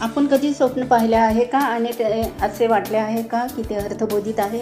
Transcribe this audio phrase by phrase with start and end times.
[0.00, 1.58] आपण कधी स्वप्न पाहिले आहे का?
[1.58, 2.04] आणि ते
[2.42, 4.60] असे वाटले आहे का की ते अर्थबोधित आहे?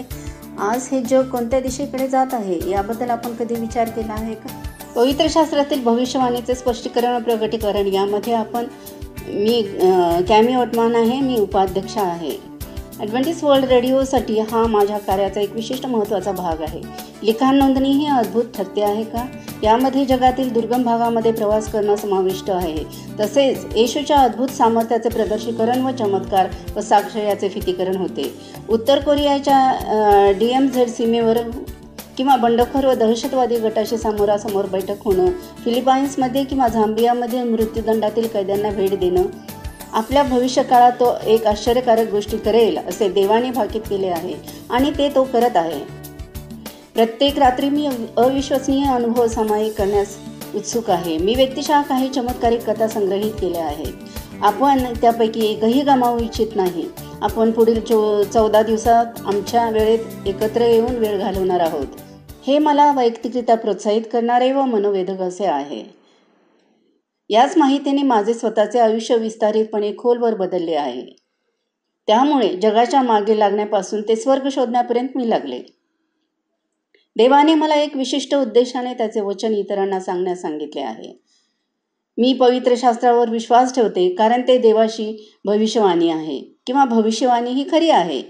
[0.60, 2.58] आज हे जग कोणत्या दिशेकडे जात आहे?
[2.70, 4.48] याबद्दल आपण कधी विचार केला आहे का?
[4.94, 8.66] पवित्र शास्त्रातील भविष्यवाणीचे स्पष्टीकरण व प्रगटीकरण यामध्ये आपण
[9.26, 9.62] मी
[10.28, 12.36] कॅमी ओटमान आहे मी उपाध्यक्ष आहे.
[13.00, 16.80] ॲडव्हेंटिस वर्ल्ड रेडिओसाठी हा माझ्या कार्याचा एक विशिष्ट महत्त्वाचा भाग आहे.
[17.22, 19.24] लिखाण नोंदणी ही अद्भुत ठरते आहे का?
[19.62, 22.84] यामध्ये जगातील दुर्गम भागामध्ये प्रवास करणं समाविष्ट आहे.
[23.20, 28.30] तसेच येशूच्या अद्भुत सामर्थ्याचे प्रदर्शीकरण व चमत्कार व साक्ष याचे फितीकरण होते.
[28.68, 31.38] उत्तर कोरियाच्या डी एम झेड सीमेवर
[32.18, 35.30] किंवा बंडखोर व दहशतवादी गटाशी समोरासमोर बैठक होणं
[35.64, 39.26] फिलिपाईन्समध्ये किंवा झांबियामध्ये मृत्यूदंडातील कैद्यांना भेट देणं
[39.92, 44.34] आपल्या भविष्यकाळात तो एक आश्चर्यकारक गोष्टी करेल असे देवाने भाकीत केले आहे
[44.70, 45.80] आणि ते तो करत आहे.
[46.94, 50.16] प्रत्येक रात्री मी अविश्वसनीय अनुभव सामायिक करण्यास
[50.54, 51.18] उत्सुक आहे.
[51.18, 53.92] मी व्यक्तिशः काही चमत्कारिक कथा संग्रहित केल्या आहेत.
[54.42, 56.84] आपण त्यापैकी एकही गमावू इच्छित नाही.
[57.22, 61.86] आपण पुढील चो चौदा दिवसात आमच्या वेळेत एकत्र येऊन वेळ घालवणार आहोत.
[62.46, 65.97] हे मला वैयक्तिकरित्या प्रोत्साहित करणारे व मनोवेधक असे आहे.
[67.30, 71.16] याच माहितीने माझे स्वतःचे आयुष्य विस्तारितपणे खोलवर बदलले आहे.
[72.06, 75.62] त्यामुळे जगाच्या मागे लागण्यापासून ते स्वर्ग शोधण्यापर्यंत मी लागले.
[77.16, 81.22] देवाने मला एक विशिष्ट उद्देशाने त्याचे वचन इतरांना सांगण्यास सांगितले आहे.
[82.18, 88.22] मी पवित्र शास्त्रावर विश्वास ठेवते कारण ते देवाशी भविष्यवाणी आहे किंवा भविष्यवाणी ही खरी आहे.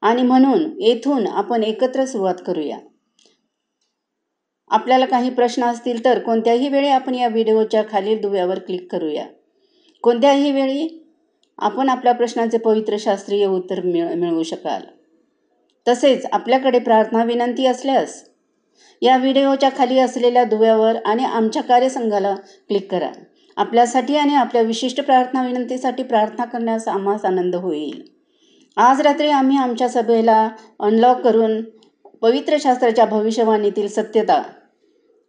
[0.00, 2.78] आणि म्हणून येथून आपण एकत्र सुरुवात करूया.
[4.70, 9.24] आपल्याला काही प्रश्न असतील तर कोणत्याही वेळी आपण या व्हिडिओच्या खालील दुव्यावर क्लिक करूया.
[10.02, 10.88] कोणत्याही वेळी
[11.58, 14.82] आपण आपल्या प्रश्नाचे पवित्र शास्त्रीय उत्तर मिळ मिळवू शकाल.
[15.86, 18.24] तसेच आपल्याकडे प्रार्थना विनंती असल्यास
[19.02, 22.34] या व्हिडिओच्या खाली असलेल्या दुव्यावर आणि आमच्या कार्यसंघाला
[22.68, 23.10] क्लिक करा.
[23.56, 28.02] आपल्यासाठी आणि आपल्या विशिष्ट प्रार्थना विनंतीसाठी प्रार्थना करण्यास आम्हास आनंद होईल.
[28.76, 30.48] आज रात्री आम्ही आमच्या सभेला
[30.80, 31.62] अनलॉक करून
[32.22, 34.42] पवित्र शास्त्राच्या भविष्यवाणीतील सत्यता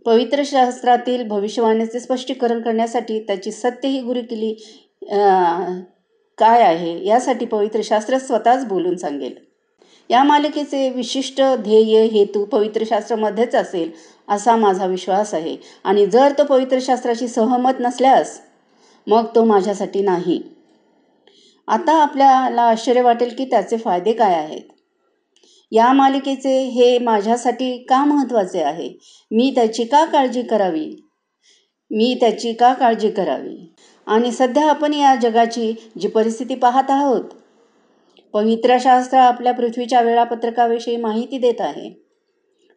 [0.05, 4.53] पवित्र शास्त्रातील भविष्यवाणीचे स्पष्टीकरण करण्यासाठी त्याची सत्य ही गुरु केली
[6.37, 7.05] काय आहे?
[7.05, 9.33] यासाठी पवित्र शास्त्र स्वतःच बोलून सांगेल.
[10.09, 13.91] या मालिकेचे विशिष्ट ध्येय हेतू पवित्र शास्त्रामध्येच असेल
[14.29, 15.55] असा माझा विश्वास आहे.
[15.83, 18.39] आणि जर तो पवित्र शास्त्राशी सहमत नसल्यास
[19.07, 20.41] मग तो माझ्यासाठी नाही.
[21.67, 24.61] आता आपल्याला आश्चर्य वाटेल की त्याचे फायदे काय आहेत.
[25.71, 28.89] या मालिकेचे हे माझ्यासाठी का महत्त्वाचे आहे?
[29.31, 30.95] मी त्याची का काळजी करावी?
[31.91, 33.73] मी त्याची का काळजी करावी?
[34.07, 37.23] आणि सध्या आपण या जगाची जी परिस्थिती पाहत आहोत
[38.33, 41.89] पवित्र शास्त्र आपल्या पृथ्वीच्या वेळापत्रकाविषयी माहिती देत आहे.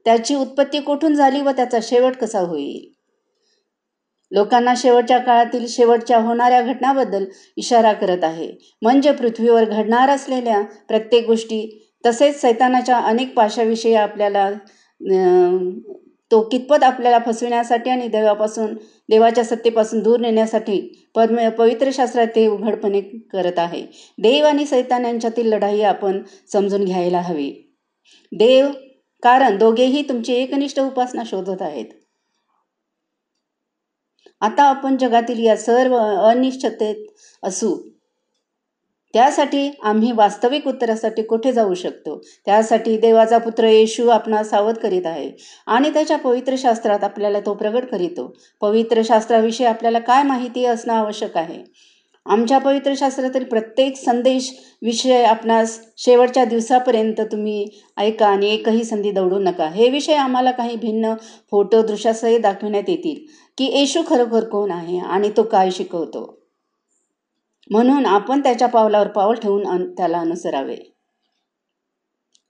[0.07, 2.93] त्याची उत्पत्ती कुठून झाली व त्याचा शेवट कसा होईल?
[4.33, 7.25] लोकांना शेवटच्या काळातील शेवटच्या होणाऱ्या घटनाबद्दल
[7.57, 8.51] इशारा करत आहे.
[8.83, 14.51] म्हणजे पृथ्वीवर घडणार असलेल्या प्रत्येक गोष्टी तसेच सैतानाच्या अनेक पाशाविषयी आपल्याला
[16.31, 18.75] तो कितपत आपल्याला फसविण्यासाठी आणि देवापासून
[19.09, 20.81] देवाच्या सत्तेपासून दूर नेण्यासाठी
[21.15, 23.01] परम पवित्र शास्त्रात ते उघडपणे
[23.33, 23.83] करत आहे.
[24.19, 26.23] देव आणि सैतान यांच्यातील लढाई आपण
[26.53, 27.51] समजून घ्यायला हवी.
[28.33, 28.71] देव
[29.23, 31.87] कारण दोघेही तुमची एकनिष्ठ उपासना शोधत आहेत.
[34.41, 37.07] आता आपण जगातील या सर्व अनिश्चतेत
[37.43, 37.77] असू
[39.15, 42.21] त्यासाठी आम्ही वास्तविक उत्तरासाठी कुठे जाऊ शकतो?
[42.47, 45.31] त्यासाठी देवाचा पुत्र येशू आपणा सावध करीत आहे
[45.67, 48.33] आणि त्याच्या पवित्र शास्त्रात आपल्याला तो प्रगट करीतो.
[48.61, 51.63] पवित्र शास्त्राविषयी आपल्याला काय माहिती असणं आवश्यक आहे?
[52.27, 54.51] आमच्या पवित्र शास्त्रातील प्रत्येक संदेश
[54.83, 57.67] विषय आपणास शेवटच्या दिवसापर्यंत तुम्ही
[57.99, 59.69] ऐका आणि एकही संधी दौडू नका.
[59.69, 61.15] हे विषय आम्हाला काही भिन्न
[61.51, 63.25] फोटो दृश्यासह दाखविण्यात येतील
[63.59, 66.44] की येशू खरोखर कोण आहे आणि तो काय शिकवतो?
[67.71, 70.77] म्हणून आपण त्याच्या पावलावर पाऊल ठेवून अन त्याला अनुसरावे.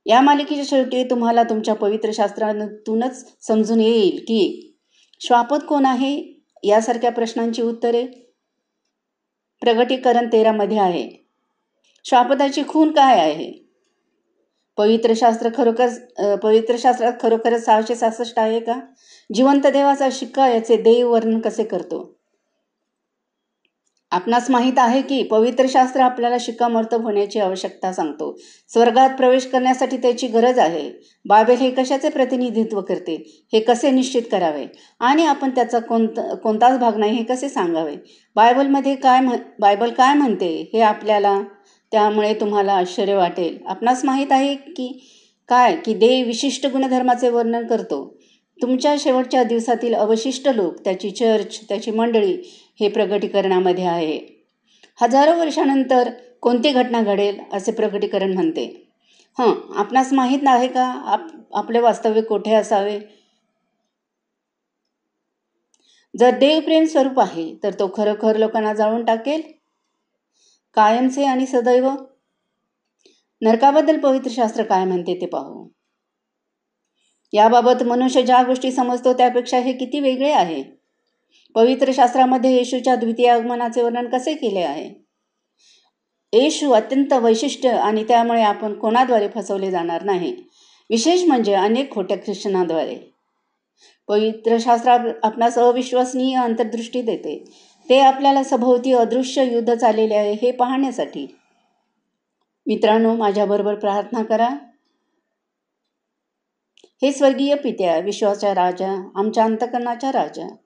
[0.07, 4.71] या मालिकेच्या शेवटी तुम्हाला तुमच्या पवित्र शास्त्रातूनच समजून येईल की
[5.21, 8.05] श्वापत कोण आहे यासारख्या प्रश्नांची उत्तरे
[9.63, 11.09] प्रगटीकरण तेरामध्ये आहे.
[12.05, 13.53] श्वापदाची खून काय आहे?
[14.79, 18.81] पवित्र शास्त्र खरोखर पवित्र शास्त्रात खरोखरच सहाशे सहासष्ट आहे का?
[19.35, 22.03] जिवंत देवाचा शिक्का याचे देव वर्णन कसे करतो?
[24.15, 28.39] आपणास माहीत आहे की पवित्र शास्त्र आपल्याला शिक्कामोर्तब होण्याची आवश्यकता सांगतो.
[28.69, 30.91] स्वर्गात प्रवेश करण्यासाठी त्याची गरज आहे.
[31.25, 33.47] बायबल हे कशाचे प्रतिनिधित्व करते?
[33.53, 34.67] हे कसे निश्चित करावे?
[35.01, 37.97] आणि आपण त्याचा कोणता कोणताच भाग नाही हे कसे सांगावे?
[38.37, 40.71] बायबलमध्ये काय म्हण बायबल काय म्हणते?
[40.73, 41.41] हे आपल्याला
[41.93, 43.59] त्यामुळे तुम्हाला आश्चर्य वाटेल.
[43.67, 45.05] आपणास माहीत आहे की
[45.49, 45.77] काय?
[45.77, 48.19] की देव विशिष्ट गुणधर्माचे वर्णन करतो.
[48.63, 52.37] तुमच्या शेवटच्या दिवसातील अवशिष्ट लोक त्याची चर्च त्याची मंडळी
[52.81, 54.19] हे प्रगटीकरणामध्ये आहे.
[55.01, 56.11] हजारो वर्षानंतर
[56.43, 58.91] कोणती घटना घडेल असे प्रकटीकरण म्हणते.
[59.39, 60.85] हं आपणास माहीत आहे का?
[60.85, 61.21] आप
[61.55, 63.01] आपले वास्तव्य कोठे असावे?
[66.19, 69.43] जर देवप्रेम स्वरूप आहे तर तो खरोखर लोकांना जाळून टाकेल?
[70.75, 71.91] कायमचे आणि सदैव?
[73.41, 75.69] नरकाबद्दल पवित्र शास्त्र काय म्हणते ते पाहू.
[77.33, 80.74] याबाबत मनुष्य ज्या गोष्टी समजतो त्यापेक्षा हे किती वेगळे आहे?
[81.55, 85.05] पवित्र शास्त्रामध्ये येशूच्या द्वितीय आगमनाचे वर्णन कसे केले आहे?
[86.33, 90.37] येशू अत्यंत वैशिष्ट्य आणि त्यामुळे आपण कोणाद्वारे फसवले जाणार नाही.
[90.91, 92.99] विशेष म्हणजे अनेक खोट्या ख्रिश्चनाद्वारे.
[94.09, 97.45] पवित्र शास्त्र आपणास अविश्वसनीय अंतर्दृष्टी देते.
[97.89, 101.27] ते आपल्याला सभोवती अदृश्य युद्ध चाललेले आहे हे पाहण्यासाठी.
[102.67, 104.49] मित्रांनो माझ्याबरोबर प्रार्थना करा.
[107.03, 110.57] हे स्वर्गीय पित्या विश्वाच्या राजा आमच्या अंतकरणाच्या राजा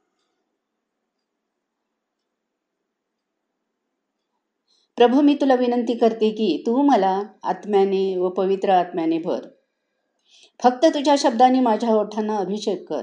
[4.98, 9.40] प्रभू मी तुला विनंती करते की तू मला आत्म्याने व पवित्र आत्म्याने भर.
[10.62, 13.02] फक्त तुझ्या शब्दाने माझ्या ओठांना अभिषेक कर.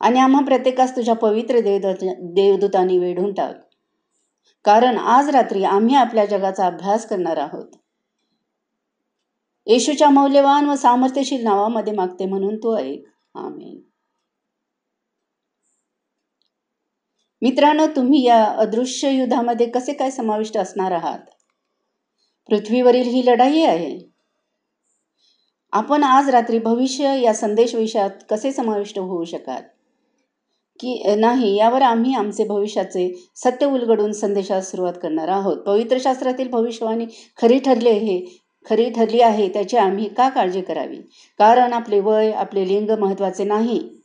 [0.00, 3.54] आणि आम्हा प्रत्येकास तुझ्या पवित्र देवदत देवदूतांनी वेढून टाक.
[4.64, 7.68] कारण आज रात्री आम्ही आपल्या जगाचा अभ्यास करणार आहोत.
[9.66, 13.04] येशूच्या मौल्यवान व सामर्थ्यशील नावामध्ये मागते म्हणून तू ऐक.
[13.34, 13.87] आमेन.
[17.42, 21.18] मित्रांनो तुम्ही या अदृश्य युद्धामध्ये कसे काय समाविष्ट असणार आहात?
[22.48, 23.98] पृथ्वीवरील ही लढाई आहे.
[25.72, 29.62] आपण आज रात्री भविष्य या संदेश विषयात कसे समाविष्ट होऊ शकाल?
[30.80, 35.56] की नाही यावर आम्ही आमचे भविष्याचे सत्य उलगडून संदेशास सुरुवात करणार आहोत.
[35.56, 37.06] पवित्र शास्त्रातील भविष्यवाणी
[37.42, 38.38] खरी ठरले हे
[38.70, 40.96] खरी ठरली आहे त्याची आम्ही का काळजी करावी?
[41.38, 43.97] कारण आपले वय आपले लिंग महत्त्वाचे नाही.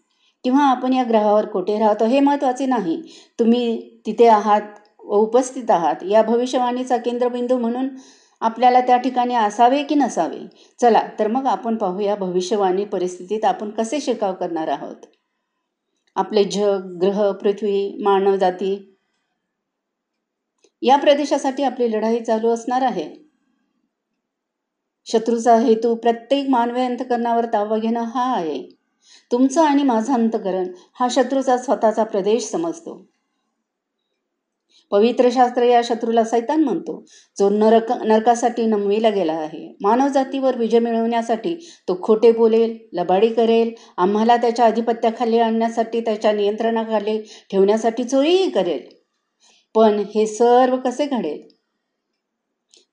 [0.44, 3.02] किंवा आपण या ग्रहावर कोठे राहतो हे महत्त्वाचे नाही.
[3.40, 4.62] तुम्ही तिथे आहात
[5.04, 5.96] व उपस्थित आहात.
[6.04, 7.88] या भविष्यवाणीचा केंद्रबिंदू म्हणून
[8.42, 10.40] आपल्याला त्या ठिकाणी असावे की नसावे?
[10.82, 14.96] चला तर मग आपण पाहूया भविष्यवाणी परिस्थितीत आपण कसे शिकाव करणार आहोत.
[16.16, 18.96] आपले जग ग्रह पृथ्वी मानवजाती
[20.82, 23.24] या प्रदेशासाठी आपली लढाई चालू असणार आहे.
[25.06, 28.83] शत्रूचा हेतू प्रत्येक मानवी अंतकरणावर ताबा घेणं हा आहे.
[29.34, 33.06] तुमचं आणि माझं अंतकरण हा शत्रूचा स्वतःचा प्रदेश समजतो.
[34.92, 37.06] पवित्र शास्त्र या शत्रूला सैतान म्हणतो
[37.40, 39.78] जो नरक नरकासाठी नमविला गेला आहे.
[39.82, 41.56] मानवजातीवर विजय मिळवण्यासाठी
[41.88, 47.18] तो खोटे बोलेल लबाडी करेल आम्हाला त्याच्या आधिपत्याखाली आणण्यासाठी त्याच्या नियंत्रणाखाली
[47.52, 48.82] ठेवण्यासाठी चोरीही करेल.
[49.76, 51.42] पण हे सर्व कसे घडेल?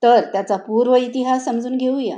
[0.02, 2.16] तर त्याचा पूर्व इतिहास समजून घेऊया.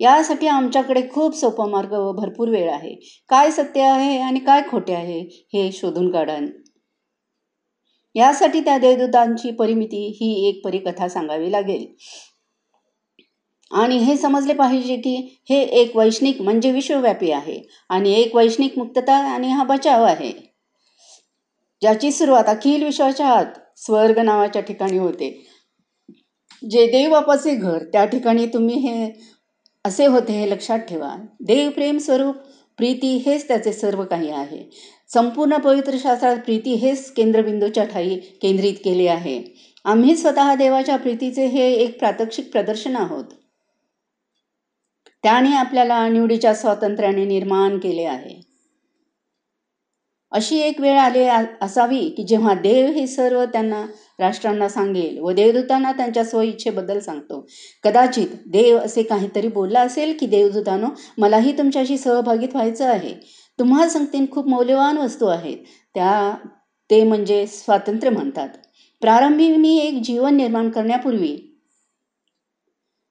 [0.00, 2.94] यासाठी आमच्याकडे खूप सोपा मार्ग व भरपूर वेळ आहे.
[3.28, 5.20] काय सत्य आहे आणि काय खोटे आहे
[5.54, 6.38] हे शोधून काढा
[8.14, 11.86] यासाठी त्या देवदूतांची परिमिती ही एक परिकथा सांगावी लागेल.
[13.70, 15.16] आणि हे समजले पाहिजे की
[15.50, 20.32] हे एक वैष्णिक म्हणजे विश्वव्यापी आहे आणि एक वैष्णिक मुक्तता आणि हा बचाव आहे.
[21.82, 25.30] ज्याची सुरुवात अखिल विश्वाच्या आत स्वर्ग नावाच्या ठिकाणी होते.
[26.70, 29.10] जे देवबापाचे घर त्या ठिकाणी तुम्ही हे
[29.84, 31.16] असे होते हे लक्षात ठेवा.
[31.40, 32.36] देवप्रेम स्वरूप
[32.76, 34.70] प्रीती हेच त्याचे सर्व काही आहे.
[35.08, 39.42] संपूर्ण पवित्र शास्त्रात प्रीती हेच केंद्रबिंदूच्या ठाई केंद्रित केले आहे.
[39.84, 43.24] आम्ही स्वतः देवाच्या प्रीतीचे हे एक प्रात्यक्षिक प्रदर्शन आहोत.
[45.22, 48.54] त्याने आपल्याला निवडीच्या स्वातंत्र्याने निर्माण केले आहे.
[50.32, 51.24] अशी एक वेळ आले
[51.62, 53.86] असावी की जेव्हा देव हे सर्व त्यांना
[54.18, 57.46] राष्ट्रांना सांगेल व देवदूतांना त्यांच्या स्वइच्छेबद्दल सांगतो.
[57.82, 60.86] कदाचित देव असे काहीतरी बोलला असेल की देवदूतानो
[61.18, 63.14] मलाही तुमच्याशी सहभागीत व्हायचं आहे.
[63.58, 65.56] तुम्हाला सांगतीन खूप मौल्यवान वस्तू आहेत.
[65.94, 66.34] त्या
[66.90, 68.48] ते म्हणजे स्वातंत्र्य म्हणतात.
[69.00, 71.38] प्रारंभी मी एक जीवन निर्माण करण्यापूर्वी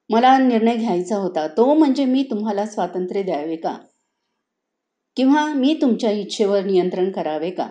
[0.10, 1.48] मला निर्णय घ्यायचा होता.
[1.48, 3.78] तो म्हणजे मी तुम्हाला स्वातंत्र्य द्यावे का?
[5.16, 7.68] किंवा मी तुमच्या इच्छेवर नियंत्रण करावे का?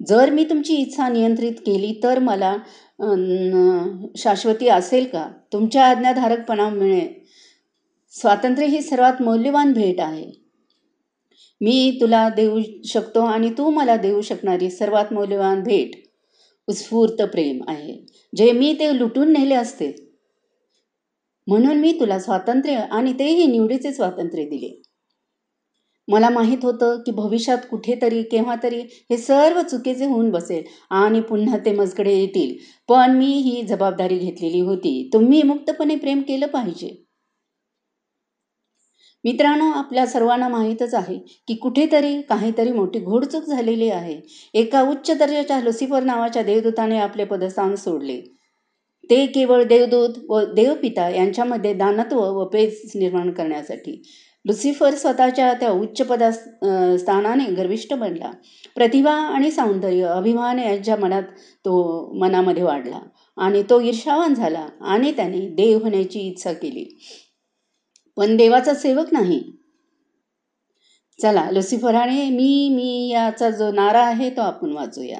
[0.00, 2.56] जर मी तुमची इच्छा नियंत्रित केली तर मला
[4.18, 5.26] शाश्वती असेल का?
[5.52, 7.08] तुमच्या आज्ञाधारकपणा मिळेल.
[8.14, 10.30] स्वातंत्र्य ही सर्वात मौल्यवान भेट आहे.
[11.60, 15.94] मी तुला देऊ शकतो आणि तू मला देऊ शकणारी सर्वात मौल्यवान भेट
[16.68, 17.94] उत्स्फूर्त प्रेम आहे
[18.36, 19.90] जे मी ते लुटून नेले असते.
[21.46, 24.70] म्हणून मी तुला स्वातंत्र्य आणि तेही निवडीचे स्वातंत्र्य दिले.
[26.08, 28.80] मला माहीत होतं की भविष्यात कुठेतरी केव्हा तरी
[29.10, 32.54] हे सर्व चुकीचे होऊन बसेल आणि पुन्हा ते मजकडे येतील.
[32.88, 35.10] पण मी ही जबाबदारी घेतलेली होती.
[35.12, 37.04] तुम्ही मुक्तपणे प्रेम केलं पाहिजे.
[39.24, 41.18] मित्रांनो आपल्या सर्वांना माहीतच आहे
[41.48, 44.20] की कुठेतरी काहीतरी मोठी घोडचूक झालेली आहे.
[44.54, 48.20] एका उच्च दर्जाच्या लुसिफर नावाच्या देवदूताने आपले पदस्थान सोडले.
[49.10, 54.02] ते केवळ देवदूत व देवपिता यांच्यामध्ये दानत्व व पेज निर्माण करण्यासाठी.
[54.44, 58.30] लुसिफर स्वतःच्या त्या उच्च पदा स्थानाने गर्विष्ठ बनला.
[58.76, 61.22] प्रतिभा आणि सौंदर्य अभिमान यांच्या मनात
[61.64, 61.74] तो
[62.20, 63.00] मनामध्ये वाढला
[63.38, 66.84] आणि तो ईर्षावान झाला आणि त्याने देव होण्याची इच्छा केली.
[68.16, 69.42] पण देवाचा सेवक नाही.
[71.18, 75.18] चला लुसिफराने मी मी याचा जो नारा आहे तो आपण वाचूया.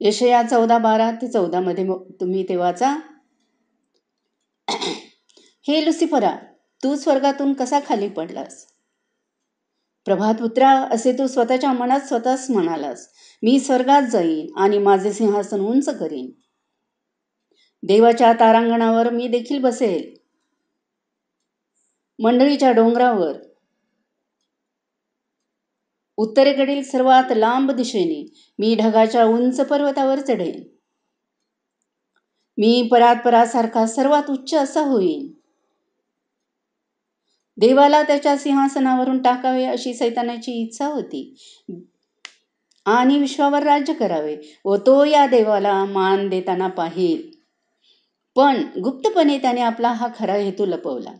[0.00, 1.84] यशया चौदा बारा ते चौदामध्ये
[2.20, 2.96] तुम्ही ते वाचा.
[5.68, 6.36] हे लुसिफरा
[6.84, 8.66] तू स्वर्गातून कसा खाली पडलास?
[10.04, 13.08] प्रभातपुत्रा असे तू स्वतःच्या मनात स्वतःच म्हणालास
[13.42, 16.30] मी स्वर्गात जाईन आणि माझे सिंहासन उंच करीन.
[17.82, 20.14] देवाच्या तारांगणावर मी देखील बसेल.
[22.18, 23.32] मंडळीच्या डोंगरावर.
[26.16, 30.62] उत्तरेकडील सर्वात लांब दिशेने मी ढगाच्या उंच पर्वतावर चढेन.
[32.58, 35.39] मी परात परासारखा सर्वात उच्च असा होईन.
[37.60, 41.36] देवाला त्याच्या सिंहासनावरून टाकावे अशी सैतानाची इच्छा होती.
[42.86, 47.30] आणि विश्वावर राज्य करावे व तो या देवाला मान देताना पाहिल.
[48.36, 51.12] पण गुप्तपणे त्याने आपला हा खरा हेतू लपवला.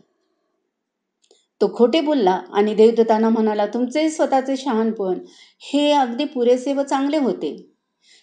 [1.61, 5.19] तो खोटे बोलला आणि देवदत्तांना म्हणाला तुमचे स्वतःचे शहाणपण
[5.59, 7.73] हे अगदी पुरेसे व चांगले होते.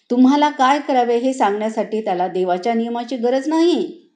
[0.09, 4.09] तुम्हाला काय करावे हे सांगण्यासाठी त्याला देवाच्या नियमाची गरज नाही.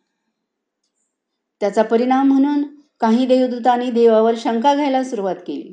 [1.59, 5.71] त्याचा परिणाम म्हणून काही देवदूतांनी देवावर शंका घ्यायला सुरुवात केली.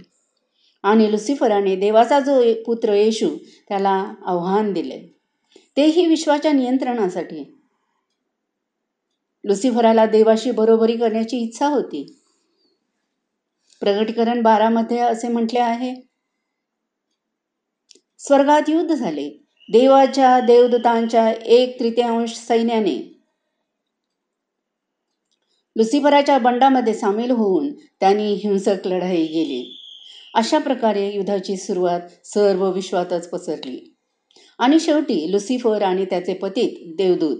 [0.83, 3.29] आणि लुसिफराने देवाचा जो पुत्र येशू
[3.69, 5.19] त्याला आव्हान दिले.
[5.77, 7.61] तेही विश्वाच्या नियंत्रणासाठी.
[9.45, 12.21] लुसिफराला देवाशी बरोबरी करण्याची इच्छा होती.
[13.81, 15.95] प्रगटीकरण बारामध्ये असे म्हटले आहे.
[18.19, 19.31] स्वर्गात युद्ध झाले.
[19.73, 23.10] देवाच्या देवदूतांच्या एक तृतीयांश सैन्याने
[25.77, 29.77] लुसिफराच्या बंडामध्ये सामील होऊन त्यांनी हिंसक लढाई गेली
[30.35, 33.95] अशा प्रकारे युद्धाची सुरुवात सर्व विश्वातच पसरली.
[34.59, 37.39] आणि शेवटी लुसिफर आणि त्याचे पतीत देवदूत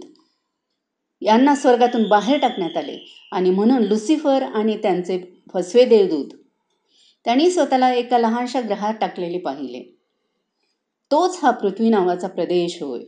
[1.23, 2.97] यांना स्वर्गातून बाहेर टाकण्यात आले
[3.33, 6.27] आणि म्हणून लुसिफर आणि त्यांचे फसवे देवदूत
[7.25, 9.97] त्यांनी स्वतःला एका लहानशा ग्रहात टाकलेले पाहिले.
[11.11, 13.01] तोच हा पृथ्वी नावाचा प्रदेश होय.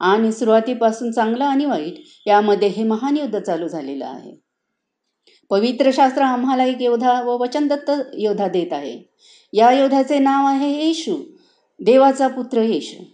[0.00, 1.94] आणि सुरुवातीपासून चांगलं आणि वाईट
[2.26, 4.40] यामध्ये हे महान युद्ध चालू झालेलं आहे.
[5.50, 9.12] पवित्र शास्त्र आम्हाला एक योद्धा व वचनदत्त योद्धा देत आहे.
[9.52, 11.16] या योद्ध्याचे नाव आहे येशू
[11.80, 13.04] देवाचा पुत्र येशू.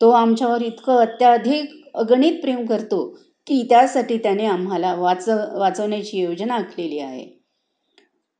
[0.00, 6.98] तो आमच्यावर इतकं अत्याधिक अगणित प्रेम करतो की त्यासाठी त्याने आम्हाला वाच वाचवण्याची योजना आखलेली
[6.98, 7.41] आहे.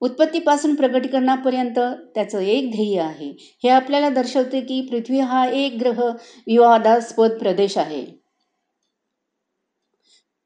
[0.03, 1.79] उत्पत्तीपासून प्रगटीकरणापर्यंत
[2.15, 3.37] त्याचं एक ध्येय आहे.
[3.65, 6.03] हे आपल्याला दर्शवते की पृथ्वी हा एक ग्रह
[6.47, 8.07] विवादास्पद प्रदेश आहे.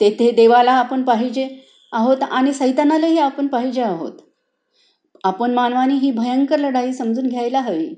[0.00, 1.48] तेथे देवाला आपण पाहिजे
[1.92, 4.12] आहोत आणि सैतानालाही आपण पाहिजे आहोत.
[5.25, 7.94] आपण मानवाने ही भयंकर लढाई समजून घ्यायला हवी.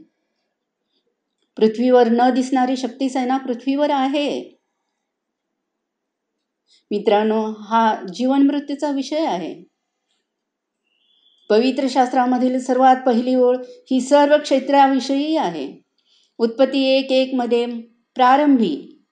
[1.57, 4.59] पृथ्वीवर न दिसणारी शक्तीसेना पृथ्वीवर आहे.
[6.91, 9.68] मित्रांनो हा जीवन मृत्यूचा विषय आहे.
[11.49, 13.57] पवित्र शास्त्रामधील सर्वात पहिली ओळ
[13.91, 15.83] ही सर्व क्षेत्राविषयी आहे.
[16.39, 17.67] उत्पत्ती एक एक मध्ये
[18.15, 19.05] प्रारंभी.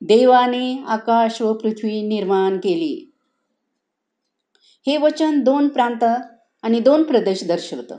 [0.00, 3.10] देवाने आकाश व पृथ्वी निर्माण केली.
[4.86, 6.04] हे वचन दोन प्रांत
[6.62, 7.98] आणि दोन प्रदेश दर्शवतं.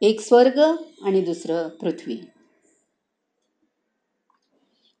[0.00, 0.60] एक स्वर्ग
[1.02, 2.18] आणि दुसरं पृथ्वी.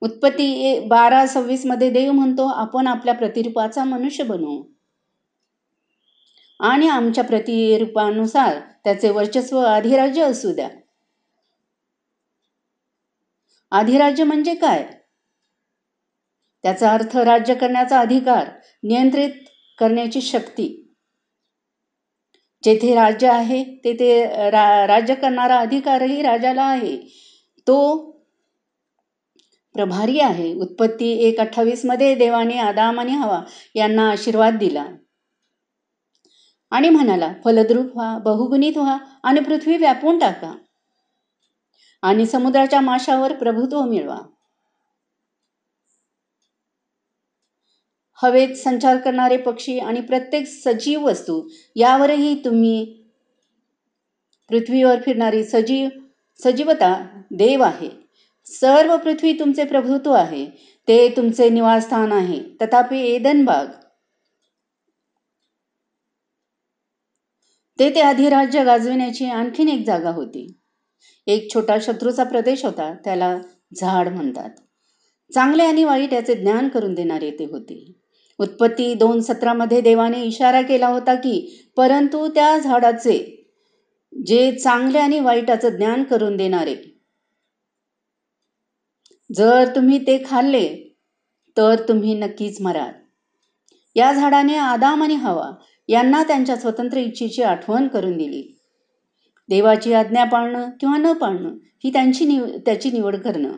[0.00, 4.64] उत्पत्ती बारा सव्वीसमध्ये देव म्हणतो आपण आपल्या प्रतिरूपाचा मनुष्य बनवू
[6.62, 10.68] आणि आमच्या प्रतिरूपानुसार त्याचे वर्चस्व अधिराज्य असू द्या.
[13.70, 14.86] अधिराज्य म्हणजे काय?
[16.62, 18.48] त्याचा अर्थ राज्य करण्याचा अधिकार
[18.82, 19.30] नियंत्रित
[19.78, 20.78] करण्याची शक्ती.
[22.64, 26.96] जेथे राज्य आहे तेथे रा राज्य करणारा अधिकारही राजाला आहे.
[27.66, 28.10] तो
[29.74, 30.54] प्रभारी आहे.
[30.54, 33.42] उत्पत्ती एक अठ्ठावीसमध्ये देवाने आदाम आणि हवा
[33.74, 34.86] यांना आशीर्वाद दिला.
[36.72, 40.54] आणि म्हणाला फलद्रूप व्हा बहुगुणित व्हा आणि पृथ्वी व्यापून टाका.
[42.02, 44.18] आणि समुद्राच्या माशावर प्रभुत्व मिळवा.
[48.22, 53.02] हवेत संचार करणारे पक्षी आणि प्रत्येक सजीव वस्तू यावरही तुम्ही
[54.48, 55.88] पृथ्वीवर फिरणारी सजीव
[56.44, 57.90] सजीवता देव आहे.
[58.46, 60.46] सर्व पृथ्वी तुमचे प्रभुत्व आहे.
[60.88, 62.40] ते तुमचे निवासस्थान आहे.
[62.62, 63.78] तथापि एदनबाग बाग
[67.78, 70.46] ते ते अधिराज्य गाजविण्याची आणखीन एक जागा होती.
[71.26, 73.36] एक छोटा शत्रूचा प्रदेश होता त्याला
[73.76, 74.50] झाड म्हणतात.
[75.32, 77.94] चांगले आणि वाईट याचे ज्ञान करून देणारे ते होते.
[78.38, 83.18] उत्पत्ती दोन सत्रामध्ये देवाने इशारा केला होता की परंतु त्या झाडाचे
[84.26, 86.74] जे चांगले आणि वाईटाचं ज्ञान करून देणारे
[89.30, 90.68] जर तुम्ही ते खाल्ले
[91.56, 92.92] तर तुम्ही नक्कीच मराल.
[93.96, 95.50] या झाडाने आदाम आणि हवा
[95.92, 98.54] यांना त्यांच्या स्वतंत्र इच्छेची आठवण करून दिली.
[99.48, 103.52] देवाची आज्ञा पाळणं किंवा न पाळणं ही त्यांची निव त्याची निवड करणं.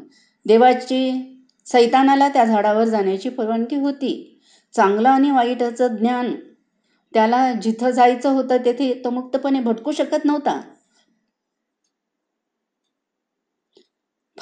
[0.46, 1.12] देवाची
[1.66, 4.40] सैतानाला त्या झाडावर जाण्याची परवानगी होती.
[4.72, 6.34] चांगलं आणि वाईटाचं ज्ञान
[7.14, 10.60] त्याला जिथं जायचं होतं तेथे तो मुक्तपणे भटकू शकत नव्हता.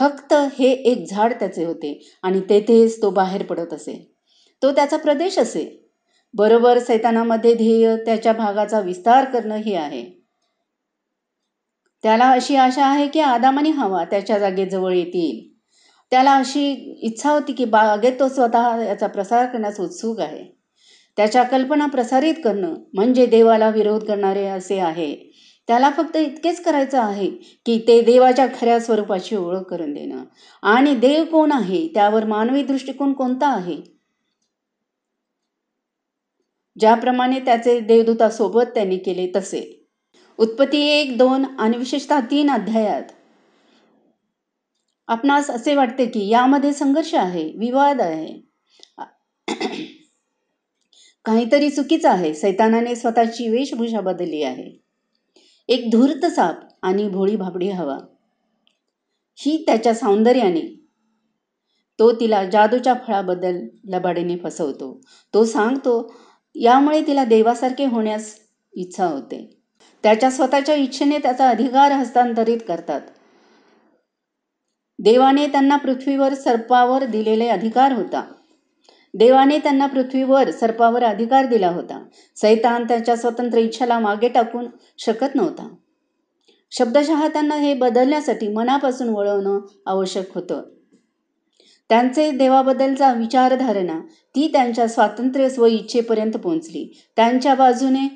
[0.01, 4.15] फक्त हे एक झाड त्याचे होते आणि तेथेच तो बाहेर पडत असे.
[4.63, 5.82] तो त्याचा प्रदेश असे.
[6.35, 10.23] बरोबर सैतानामध्ये ध्येय त्याच्या भागाचा विस्तार करणं हे आहे.
[12.03, 15.53] त्याला अशी आशा आहे की आदामानी हवा त्याच्या जागेजवळ येतील.
[16.11, 16.73] त्याला अशी
[17.03, 20.45] इच्छा होती की बागेत तो स्वतः याचा प्रसार करण्यास उत्सुक आहे.
[21.17, 25.33] त्याच्या कल्पना प्रसारित करणं म्हणजे देवाला विरोध करणारे असे आहे.
[25.69, 27.27] त्याला फक्त इतकेच करायचं आहे
[27.67, 30.25] की ते देवाच्या खऱ्या स्वरूपाची ओळख करून देणं.
[30.63, 31.89] आणि देव कोण आहे?
[31.89, 34.02] त्यावर मानवी दृष्टिकोन कोणता आहे?
[36.79, 39.87] ज्याप्रमाणे त्याचे देवदूतासोबत त्यांनी केले तसे.
[40.39, 43.03] उत्पत्ती एक दोन आणि विशेषतः तीन अध्यायात.
[45.07, 48.53] आपणास असे वाटते की यामध्ये संघर्ष आहे विवाद आहे.
[51.25, 52.35] काहीतरी चुकीचं आहे.
[52.35, 54.83] सैतानाने स्वतःची वेशभूषा बदलली आहे.
[55.69, 57.99] एक धूर्त साप आणि भोळी भाबडी हवा.
[59.37, 60.89] ही त्याच्या सौंदर्याने.
[61.99, 65.01] तो तिला जादूच्या फळाबद्दल लबाडीने फसवतो.
[65.35, 66.15] तो सांगतो
[66.55, 68.35] यामुळे तिला देवासारखे होण्यास
[68.73, 69.57] इच्छा होते.
[70.03, 73.01] त्याच्या स्वतःच्या इच्छेने त्याचा अधिकार हस्तांतरित करतात.
[74.99, 78.33] देवाने त्यांना पृथ्वीवर सर्पावर दिलेले अधिकार होता.
[79.15, 82.05] देवाने त्यांना पृथ्वीवर सर्पावर अधिकार दिला होता.
[82.37, 84.67] सैतान त्याच्या स्वतंत्र इच्छाला मागे टाकून
[84.99, 85.75] शकत नव्हता.
[86.71, 90.63] शब्दशः त्यांना हे बदलण्यासाठी मनापासून वळवणं आवश्यक होतं.
[91.89, 94.01] त्यांचे देवाबद्दलचा विचारधारणा
[94.35, 97.01] ती त्यांच्या स्वातंत्र्य स्व इच्छेपर्यंत पोहोचली.
[97.17, 98.09] त्यांच्या बाजूने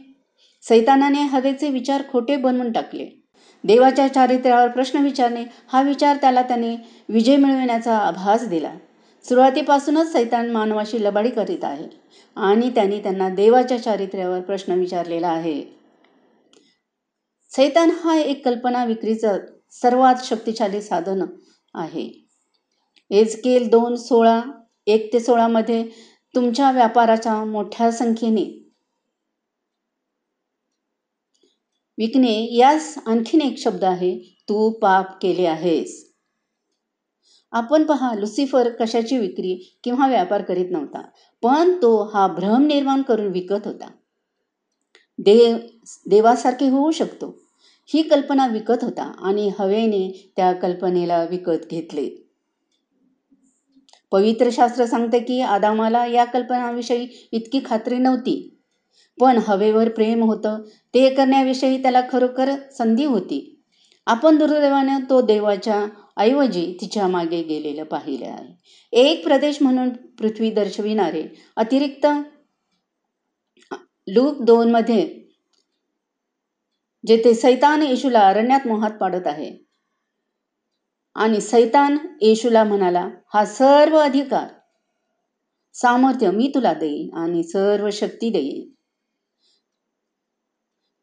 [0.69, 3.23] सैतानाने हवेचे विचार खोटे बनवून टाकले.
[3.65, 6.77] देवाच्या चारित्र्यावर प्रश्न विचारणे हा विचार त्याला त्याने
[7.09, 8.73] विजय मिळविण्याचा आभास दिला.
[9.25, 11.89] सुरुवातीपासूनच सैतान मानवाशी लबाडी करीत आहे
[12.37, 15.63] आणि त्यांनी त्यांना देवाच्या चारित्र्यावर प्रश्न विचारलेला आहे.
[17.57, 19.39] सैतान हा एक कल्पना विक्रीचं
[19.71, 21.25] सर्वात शक्तिशाली साधन
[21.75, 22.26] आहे.
[23.11, 24.43] एजकेल दोन सोळा
[24.87, 25.83] एक ते सोळामध्ये
[26.35, 28.45] तुमच्या व्यापाराच्या मोठ्या संख्येने.
[31.99, 36.05] विकणे यास आणखीन एक शब्द आहे तू पाप केले आहेस.
[37.53, 41.01] आपण पहा लुसिफर कशाची विक्री किंवा व्यापार करीत नव्हता
[41.43, 43.89] पण तो हा भ्रम निर्माण करून विकत होता.
[45.19, 45.57] देव
[46.07, 47.37] देवासारखे होऊ शकतो.
[47.87, 52.26] ही कल्पना विकत होता आणि हवेने त्या कल्पनेला विकत घेतले.
[54.13, 58.53] पवित्र शास्त्र सांगते की आदामाला या कल्पनाविषयी इतकी खात्री नव्हती.
[59.21, 60.63] पण हवेवर प्रेम होतं
[60.95, 63.63] ते करण्याविषयी त्याला खरोखर संधी होती.
[64.07, 68.55] आपण दुर्दैवाने तो देवाच्या ऐवजी तिच्यामागे गेलेलं पाहिलं आहे.
[68.93, 71.23] एक प्रदेश म्हणून पृथ्वी दर्शविणारे
[71.57, 72.07] अतिरिक्त
[74.09, 75.05] लूप दोनमध्ये
[77.05, 79.66] जेथे सैतान येशूला अरण्यात मोहात पाडत आहे.
[81.17, 84.49] आणि सैतान येशूला म्हणाला हा सर्व अधिकार
[85.75, 88.73] सामर्थ्य मी तुला देईन आणि सर्व शक्ती देईन.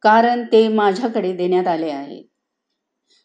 [0.02, 2.22] कारण ते माझ्याकडे देण्यात आले आहे.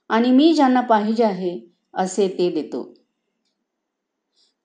[0.10, 1.60] आणि मी ज्यांना पाहिजे आहे
[1.94, 2.94] असे ते देतो.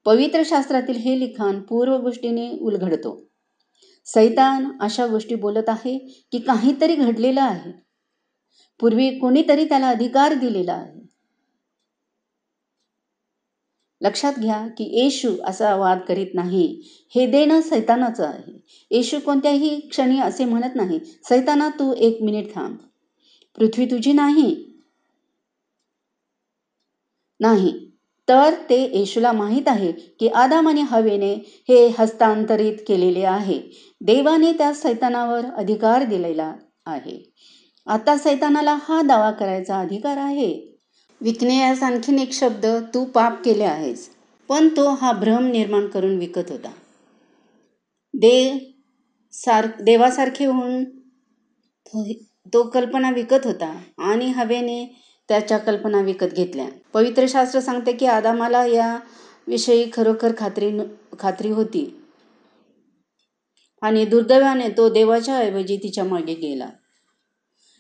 [0.07, 3.29] पवित्र शास्त्रातील हे लिखाण पूर्व गोष्टीने उलघडतो
[4.07, 5.99] सैतान अशा गोष्टी बोलत आहे
[6.33, 7.73] की काहीतरी घडलेलं आहे.
[8.81, 11.04] पूर्वी कोणीतरी त्याला अधिकार दिलेला आहे.
[14.03, 16.81] लक्षात घ्या की येशू असा वाद करीत नाही.
[17.15, 18.65] हे देणं सैतानाचं आहे.
[18.91, 22.77] येशू कोणत्याही क्षणी असे म्हणत नाही सैताना तू एक मिनिट थांब.
[23.59, 24.65] पृथ्वी तुझी नाही.
[27.41, 27.81] नाही.
[28.29, 31.35] तर ते येशूला माहीत आहे की आदाम आणि हवेने
[31.69, 33.61] हे हस्तांतरित केलेले आहे.
[34.01, 36.55] देवाने त्या सैतानावर अधिकार दिलेला
[36.87, 37.33] आहे.
[37.87, 40.74] आता सैतानाला हा दावा करायचा अधिकार आहे.
[41.21, 44.09] विकण्यास आणखीन एक शब्द तू पाप केले आहेस.
[44.49, 46.71] पण तो हा भ्रम निर्माण करून विकत होता.
[48.15, 48.35] दे
[49.33, 50.85] सार देवासारखे होऊन
[52.47, 54.85] तो कल्पना विकत होता आणि हवेने
[55.29, 56.67] त्याच्या कल्पना विकत घेतल्या.
[56.93, 58.99] पवित्र शास्त्र सांगते की आदामाला या
[59.49, 60.71] विषयी खरोखर खात्री
[61.19, 62.01] खात्री होती.
[63.83, 66.69] आणि दुर्दैवाने तो देवाच्या ऐवजी तिच्यामागे गेला.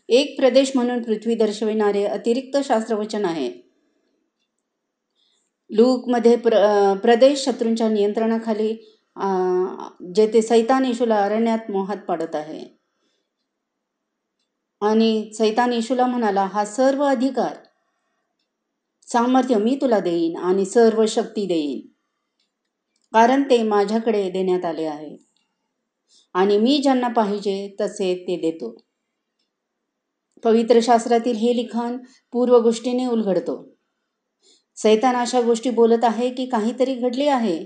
[0.08, 3.50] एक प्रदेश म्हणून पृथ्वी दर्शविणारे अतिरिक्त शास्त्रवचन आहे.
[5.70, 6.54] लूकमध्ये प्र
[7.02, 8.72] प्रदेश शत्रूंच्या नियंत्रणाखाली
[10.14, 12.64] जेथे सैतान येशूला अरण्यात मोहात पाडत आहे.
[14.82, 17.56] आणि सैतान येशूला म्हणाला हा सर्व अधिकार
[19.08, 21.80] सामर्थ्य मी तुला देईन आणि सर्व शक्ती देईन.
[23.12, 25.16] कारण ते माझ्याकडे देण्यात आले आहे.
[26.34, 28.76] आणि मी ज्यांना पाहिजे तसे ते देतो.
[30.44, 31.96] पवित्र शास्त्रातील हे लिखाण
[32.32, 33.74] पूर्व गोष्टीने उलगडतो.
[34.76, 37.64] सैतान अशा गोष्टी बोलत आहे की काहीतरी घडले आहे.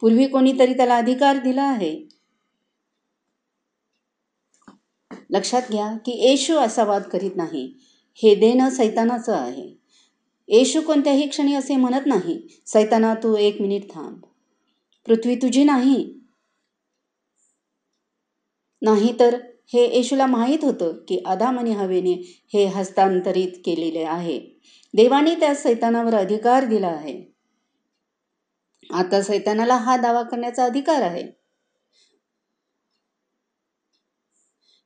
[0.00, 2.08] पूर्वी कोणीतरी त्याला अधिकार दिला आहे.
[5.30, 7.74] लक्षात घ्या की येशू असा वाद करीत नाही.
[8.14, 9.78] हे देणं सैतानाचं आहे.
[10.48, 14.20] येशू कोणत्याही क्षणी असे म्हणत नाही सैताना तू एक मिनिट थांब.
[15.06, 16.14] पृथ्वी तुझी नाही.
[18.82, 19.38] नाही तर
[19.72, 22.12] हे येशूला माहीत होतं की आदाम आणि हवेने
[22.54, 24.38] हे हस्तांतरित केलेले आहे.
[24.94, 27.22] देवाने त्या सैतानावर अधिकार दिला आहे.
[28.94, 31.22] आता सैतानाला हा दावा करण्याचा अधिकार आहे.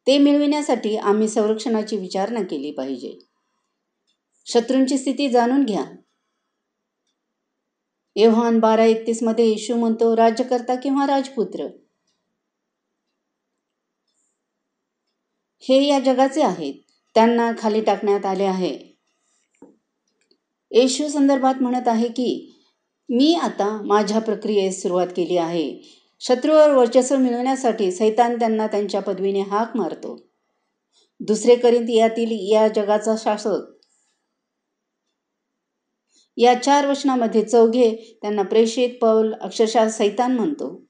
[0.07, 3.19] ते मिळविण्यासाठी आम्ही संरक्षणाची विचारणा केली पाहिजे.
[4.47, 5.85] शत्रूंची स्थिती जाणून घ्या.
[8.17, 11.67] एव्हान बारा एकतीसमध्ये येशू म्हणतो राज्यकर्ता किंवा राजपुत्र
[15.63, 16.75] हे या जगाचे आहेत.
[17.15, 18.99] त्यांना खाली टाकण्यात आले आहे.
[20.71, 22.55] येशू संदर्भात म्हणत आहे की
[23.09, 25.83] मी आता माझ्या प्रक्रियेस सुरुवात केली आहे.
[26.21, 30.17] शत्रूवर वर्चस्व मिळवण्यासाठी सैतान त्यांना त्यांच्या पदवीने हाक मारतो.
[31.21, 33.73] दुसरे करीत यातील या जगाचा शासक
[36.37, 40.87] या चार वचनामध्ये चौघे त्यांना प्रेषित पौल अक्षरशः सैतान म्हणतो.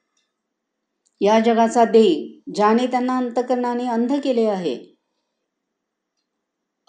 [1.23, 4.97] या जगाचा देव ज्याने त्यांना अंतकरणाने अंध केले आहे.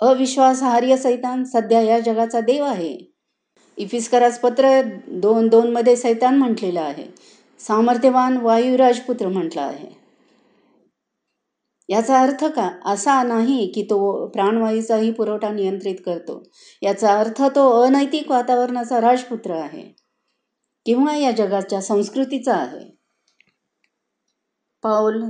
[0.01, 3.13] अविश्वासार्य सैतान सध्या या जगाचा देव आहे.
[3.77, 7.05] इफिस्करास पत्र दोन दोन मध्ये सैतान म्हटलेलं आहे.
[7.59, 10.03] सामर्थ्यवान वायुराजपुत्र म्हटलं आहे.
[11.89, 12.71] याचा अर्थ का?
[12.85, 16.43] असा नाही की तो प्राणवायूचाही पुरवठा नियंत्रित करतो.
[16.81, 19.95] याचा अर्थ तो अनैतिक वातावरणाचा राजपुत्र आहे.
[20.85, 23.02] किंवा या जगाच्या संस्कृतीचा आहे.
[24.83, 25.21] पाऊल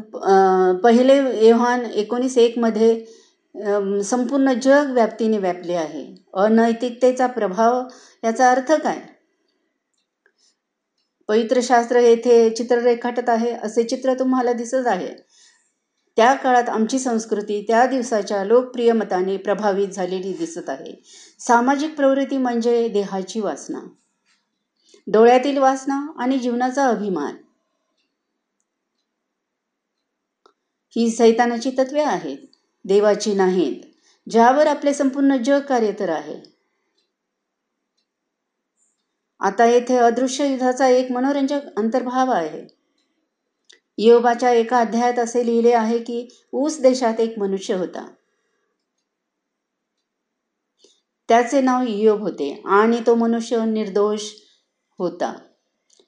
[0.83, 1.13] पहिले
[1.47, 3.05] एव्हान एकोणीस एकमध्ये
[4.03, 6.05] संपूर्ण जग व्याप्तीने व्यापले आहे.
[6.33, 7.81] अनैतिकतेचा प्रभाव
[8.23, 8.99] याचा अर्थ काय?
[11.29, 15.13] पवित्र शास्त्र येथे चित्र रेखाटत आहे असे चित्र तुम्हाला दिसत आहे.
[16.17, 20.93] त्या काळात आमची संस्कृती त्या दिवसाच्या लोकप्रिय मताने प्रभावित झालेली दिसत आहे.
[21.39, 23.79] सामाजिक प्रवृत्ती म्हणजे देहाची वासना.
[25.07, 27.35] डोळ्यातील वासना आणि जीवनाचा अभिमान.
[30.95, 32.37] ही सैतानाची तत्वे आहेत
[32.85, 33.81] देवाची नाहीत
[34.29, 36.53] ज्यावर आपले संपूर्ण जग कार्य तर आहे.
[39.39, 42.67] आता येथे अदृश्य युद्धाचा एक मनोरंजक अंतर्भाव आहे.
[43.97, 48.07] योबाच्या एका अध्यायात असे लिहिले आहे की ऊस देशात एक मनुष्य होता.
[51.29, 54.23] त्याचे नाव योब होते आणि तो मनुष्य निर्दोष
[54.99, 55.33] होता.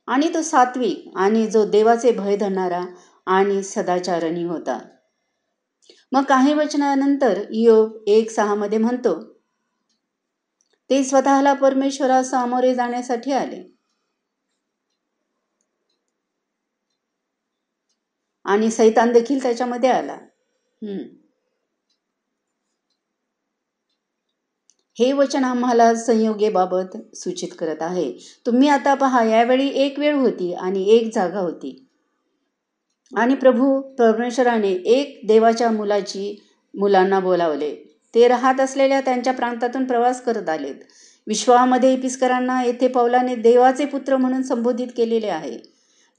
[0.08, 2.86] आणि तो सात्विक आणि जो देवाचे भय धरणारा
[3.28, 4.80] आणि सदाचारणी होता.
[6.12, 9.36] मग काही वचनानंतर योग एक सहा मध्ये म्हणतो
[10.90, 13.76] ते स्वतःला परमेश्वरा सामोरे जाण्यासाठी आले.
[18.46, 20.14] आणि सैतान देखील त्याच्यामध्ये आला.
[20.14, 21.04] हम्म.
[25.00, 28.18] हे वचन आम्हाला संयोगेबाबत सूचित करत आहे.
[28.46, 31.85] तुम्ही आता पहा यावेळी एक वेळ होती आणि एक जागा होती.
[33.12, 37.76] आणि प्रभू परमेश्वराने एक देवाच्या मुलाची मुलांना बोलावले.
[38.16, 40.76] ते राहत असलेल्या त्यांच्या प्रांतातून प्रवास करत आलेत.
[41.28, 45.58] विश्वामध्ये इपिस्करांना येथे पौलाने देवाचे पुत्र म्हणून संबोधित केलेले आहे.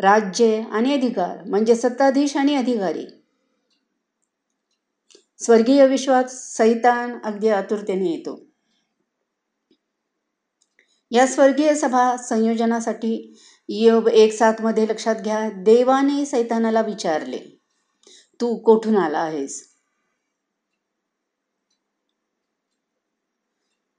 [0.01, 3.07] राज्य आणि अधिकार म्हणजे सत्ताधीश आणि अधिकारी.
[5.39, 8.47] स्वर्गीय विश्वात सैतान अगदी आतुरतेने येतो.
[11.11, 13.39] या स्वर्गीय सभा संयोजनासाठी
[13.69, 15.49] योग एक सातमध्ये लक्षात घ्या.
[15.65, 17.39] देवाने सैतानाला विचारले
[18.41, 19.63] तू कोठून आला आहेस?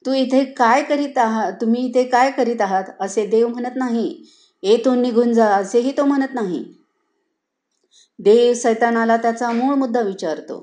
[0.05, 2.83] तू इथे काय करीत आहात तुम्ही इथे काय करीत आहात?
[3.01, 4.07] असे देव म्हणत नाही.
[4.63, 6.63] येथून निघून जा असेही तो म्हणत नाही.
[8.19, 10.59] देव सैतानाला त्याचा मूळ मुद्दा विचारतो.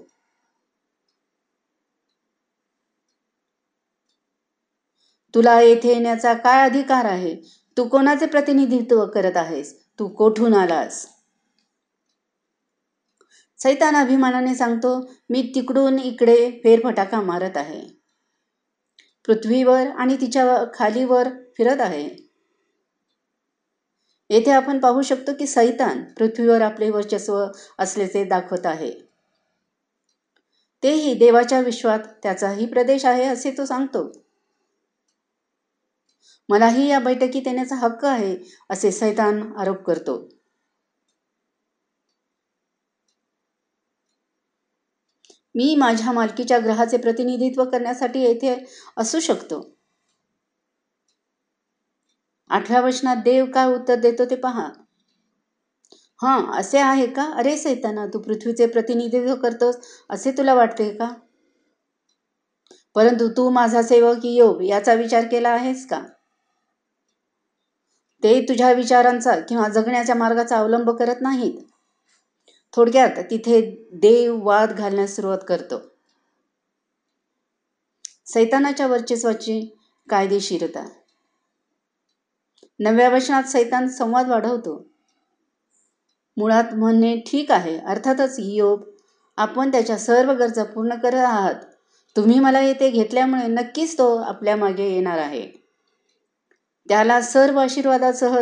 [5.34, 7.34] तुला येथे येण्याचा काय अधिकार आहे?
[7.76, 9.84] तू कोणाचे प्रतिनिधित्व करत आहेस?
[9.98, 11.06] तू कोठून आलास?
[13.58, 18.04] सैतान अभिमानाने सांगतो मी तिकडून इकडे फेरफटाका मारत आहे.
[19.26, 22.24] पृथ्वीवर आणि तिच्या खालीवर फिरत आहे.
[24.30, 27.46] येथे आपण पाहू शकतो की सैतान पृथ्वीवर आपले वर्चस्व
[27.78, 28.92] असल्याचे दाखवत आहे.
[30.82, 34.23] तेही देवाच्या विश्वात त्याचाही प्रदेश आहे असे तो सांगतो.
[36.48, 38.36] मलाही या बैठकीत येण्याचा हक्क आहे
[38.70, 40.18] असे सैतान आरोप करतो.
[45.54, 48.54] मी माझ्या मालकीच्या ग्रहाचे प्रतिनिधित्व करण्यासाठी येथे
[48.96, 49.60] असू शकतो.
[52.50, 54.68] आठव्या वचनात देव काय उत्तर देतो ते पहा.
[56.20, 57.24] हां असे आहे का?
[57.36, 59.76] अरे सैताना तू पृथ्वीचे प्रतिनिधित्व करतोस
[60.10, 61.08] असे तुला वाटते का?
[62.96, 66.02] परंतु तू माझा सेवक योग याचा विचार केला आहेस का?
[68.24, 71.52] ते तुझ्या विचारांचा किंवा जगण्याच्या मार्गाचा अवलंब करत नाहीत.
[72.72, 73.60] थोडक्यात तिथे
[73.92, 75.78] देव वाद घालण्यास सुरुवात करतो.
[78.26, 79.76] सैतानाच्या वर्चस्वाची
[80.08, 80.84] कायदेशीरता.
[82.80, 84.86] नव्या वचनात सैतान संवाद वाढवतो.
[86.36, 87.78] मुळात म्हणणे ठीक आहे.
[87.78, 88.82] अर्थातच योग
[89.36, 91.54] आपण त्याच्या सर्व गरजा पूर्ण करत आहात.
[92.16, 95.63] तुम्ही मला येथे घेतल्यामुळे नक्कीच तो आपल्या मागे येणार आहे.
[96.88, 98.36] त्याला सर्व आशीर्वादासह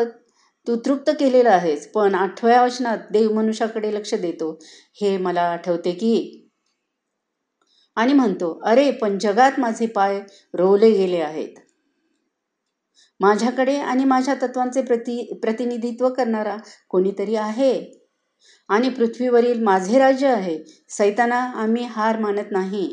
[0.67, 4.51] तू तृप्त केलेलं आहेस पण आठव्या वचनात देव मनुष्याकडे लक्ष देतो.
[5.01, 6.15] हे मला आठवते की
[7.97, 10.21] आणि म्हणतो अरे पण जगात माझे पाय
[10.55, 11.55] रोवले गेले आहेत.
[13.21, 16.57] माझ्याकडे आणि माझ्या तत्वांचे प्रति प्रतिनिधित्व करणारा
[16.89, 17.73] कोणीतरी आहे.
[18.69, 20.59] आणि पृथ्वीवरील माझे राज्य आहे.
[20.89, 22.87] सैताना आम्ही हार मानत नाही.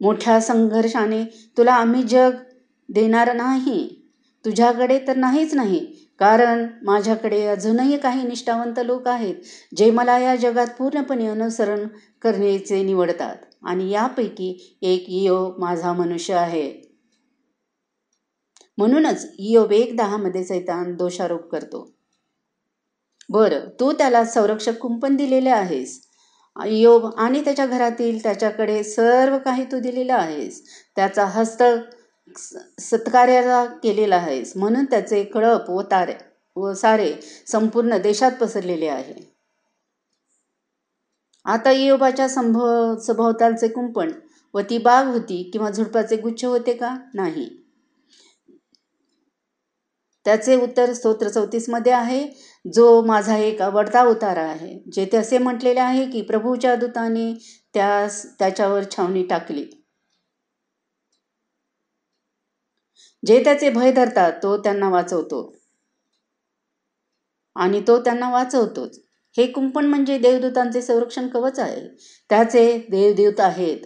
[0.00, 1.24] मोठ्या संघर्षाने
[1.56, 2.30] तुला आम्ही जग
[2.88, 3.88] देणार नाही.
[4.44, 5.86] तुझ्याकडे तर नाहीच नाही.
[6.18, 9.34] कारण माझ्याकडे अजूनही काही निष्ठावंत लोक आहेत
[9.76, 11.86] जे मला या जगात पूर्णपणे अनुसरण
[12.22, 13.36] करण्याचे निवडतात.
[13.62, 16.72] आणि यापैकी एक इयो माझा मनुष्य आहे.
[18.78, 21.94] म्हणूनच इयोब एक दहामध्ये सैतान दोषारोप करतो.
[23.28, 26.00] बरं तू त्याला संरक्षक कुंपण दिलेले आहेस.
[26.66, 30.62] इयोब आणि त्याच्या घरातील त्याच्याकडे सर्व काही तू दिलेलं आहेस.
[30.96, 31.24] त्याचा
[32.36, 34.52] स सत्कार्याचा केलेला आहेस.
[34.56, 36.14] म्हणून त्याचे कळप व तारे
[36.56, 37.12] व सारे
[37.46, 39.14] संपूर्ण देशात पसरलेले आहे.
[41.46, 44.10] आता इयोबाच्या संभव सभोवतालचे कुंपण
[44.54, 46.96] व ती बाग होती किंवा झुडपाचे गुच्छ होते का?
[47.14, 47.48] नाही.
[50.26, 52.26] त्याचे उत्तर स्तोत्र चौतीसमध्ये आहे
[52.74, 54.78] जो माझा एक आवडता उतारा आहे.
[54.92, 57.32] जेथे असे म्हटलेले आहे की प्रभूच्या दूताने
[57.74, 59.77] त्यास त्याच्यावर छावणी टाकली.
[63.28, 65.52] जे त्याचे भय धरतात तो त्यांना वाचवतो.
[67.56, 69.00] आणि तो त्यांना वाचवतोच.
[69.36, 71.88] हे कुंपण म्हणजे देवदूतांचे संरक्षण कवच आहे.
[72.30, 73.78] त्याचे देवदेवता आहेत.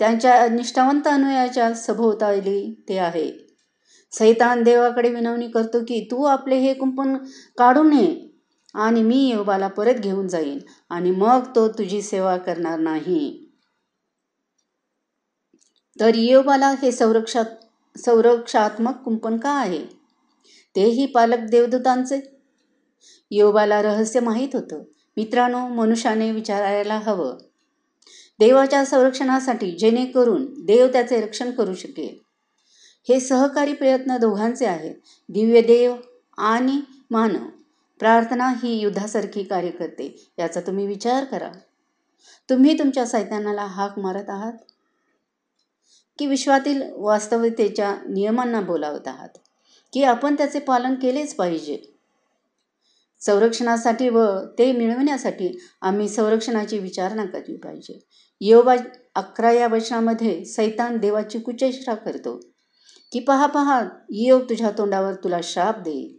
[0.00, 3.30] त्यांच्या निष्ठावंत अनुयाच्या सभोवताली ते आहे.
[4.12, 7.16] सैतान देवाकडे विनवणी करतो की तू आपले हे कुंपण
[7.58, 8.28] काढून नये
[8.74, 10.58] आणि मी योबाला परत घेऊन जाईन
[10.90, 13.50] आणि मग तो तुझी सेवा करणार नाही.
[16.00, 17.63] तर योबाला हे संरक्षक
[17.98, 19.84] संरक्षात्मक कुंपण का आहे?
[20.76, 22.20] तेही पालक देवदूतांचे.
[23.30, 24.82] योबाला रहस्य माहीत होतं.
[25.16, 27.36] मित्रांनो मनुष्याने विचारायला हवं.
[28.38, 32.18] देवाच्या संरक्षणासाठी जेणेकरून देव त्याचे रक्षण करू शकेल.
[33.08, 34.94] हे सहकारी प्रयत्न दोघांचे आहेत.
[35.28, 35.96] दिव्य देव
[36.38, 36.80] आणि
[37.10, 37.46] मानव.
[37.98, 41.50] प्रार्थना ही युद्धासारखी कार्य करते याचा तुम्ही विचार करा.
[42.50, 44.52] तुम्ही तुमच्या सैतानाला हाक मारत आहात?
[46.18, 49.28] की विश्वातील वास्तविकतेच्या नियमांना बोलावत आहात
[49.92, 51.94] की आपण त्याचे पालन केलेच पाहिजे.
[53.20, 54.26] संरक्षणासाठी व
[54.58, 57.98] ते मिळवण्यासाठी आम्ही संरक्षणाची विचारणा केली पाहिजे.
[58.40, 58.74] योबा
[59.14, 62.40] अकरा या वचनामध्ये सैतान देवाची कुचेष्टा करतो
[63.12, 66.16] की पहा पहा योग तुझ्या तोंडावर तुला शाप देईल.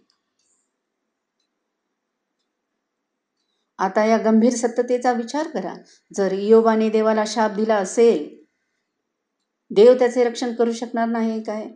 [3.79, 5.73] आता या गंभीर सत्यतेचा विचार करा.
[6.17, 8.34] जर योबाने देवाला शाप दिला असेल
[9.75, 11.67] देव त्याचे रक्षण करू शकणार नाही काय?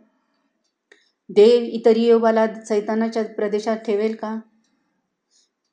[1.28, 4.38] देव इतर इयोबाला सैतानाच्या प्रदेशात ठेवेल का?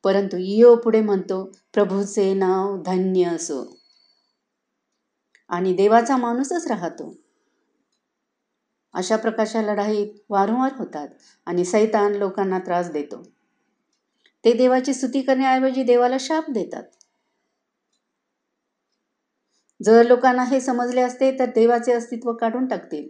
[0.04, 3.78] परंतु इयो पुढे म्हणतो प्रभूचे नाव धन्य असो.
[5.48, 7.14] आणि देवाचा माणूसच राहतो.
[8.94, 11.08] अशा प्रकारच्या लढाईत वारंवार होतात
[11.46, 13.22] आणि सैतान लोकांना त्रास देतो.
[14.44, 16.82] ते देवाची स्तुती करण्याऐवजी देवाला शाप देतात.
[19.80, 23.08] जर लोकांना हे समजले असते तर देवाचे अस्तित्व काढून टाकतील.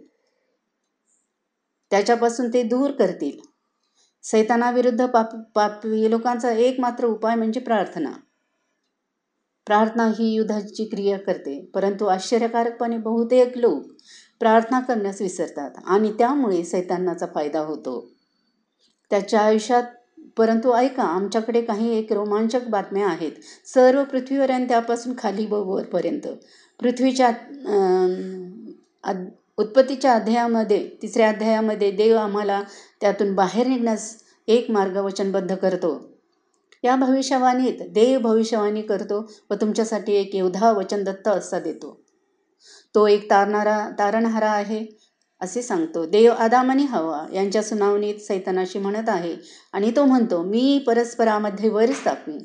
[1.91, 3.37] त्याच्यापासून ते दूर करतील.
[4.23, 8.11] सैतानाविरुद्ध पाप पापी लोकांचा एकमात्र उपाय म्हणजे प्रार्थना.
[9.67, 13.83] प्रार्थना ही युद्धाची क्रिया करते परंतु आश्चर्यकारकपणे बहुतेक लोक
[14.39, 18.11] प्रार्थना करण्यास विसरतात आणि त्यामुळे सैतानाचा फायदा होतो.
[19.11, 19.83] त्याच्या आयुष्यात
[20.39, 23.31] परंतु ऐका आमच्याकडे काही एक रोमांचक बातम्या आहेत.
[23.65, 26.27] सर्व पृथ्वीवर आणि त्यापासून खाली व वरपर्यंत.
[26.79, 27.31] पृथ्वीच्या
[29.57, 32.61] उत्पत्तीच्या अध्यायामध्ये तिसऱ्या अध्यायामध्ये देव आम्हाला
[33.01, 34.13] त्यातून बाहेर निघण्यास
[34.47, 35.91] एक मार्ग वचनबद्ध करतो.
[36.83, 39.19] या भविष्यवाणीत देव भविष्यवाणी करतो
[39.51, 41.97] व तुमच्यासाठी एक योद्धा वचनदत्त असा देतो.
[42.95, 44.85] तो एक तारणारा तारणहारा आहे.
[45.41, 46.05] असे सांगतो.
[46.05, 49.35] देव आदाम हवा यांच्या सुनावणीत सैतानाशी म्हणत आहे
[49.73, 52.37] आणि तो म्हणतो मी परस्परामध्ये वर स्थापीन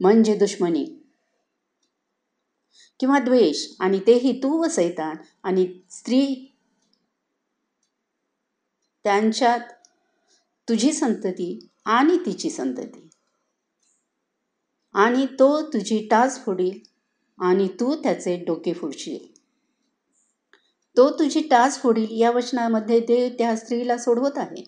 [0.00, 0.84] म्हणजे दुश्मनी
[3.00, 6.54] किंवा द्वेष आणि तेही तू व सैतान आणि स्त्री
[9.04, 9.60] त्यांच्यात
[10.68, 13.08] तुझी संतती आणि तिची संतती.
[14.94, 16.78] आणि तो तुझी टाच फोडील
[17.38, 19.37] आणि तू त्याचे डोके फोडशील.
[20.98, 24.64] तो तुझी टाच फोडील या वचनामध्ये देव त्या स्त्रीला सोडवत आहे.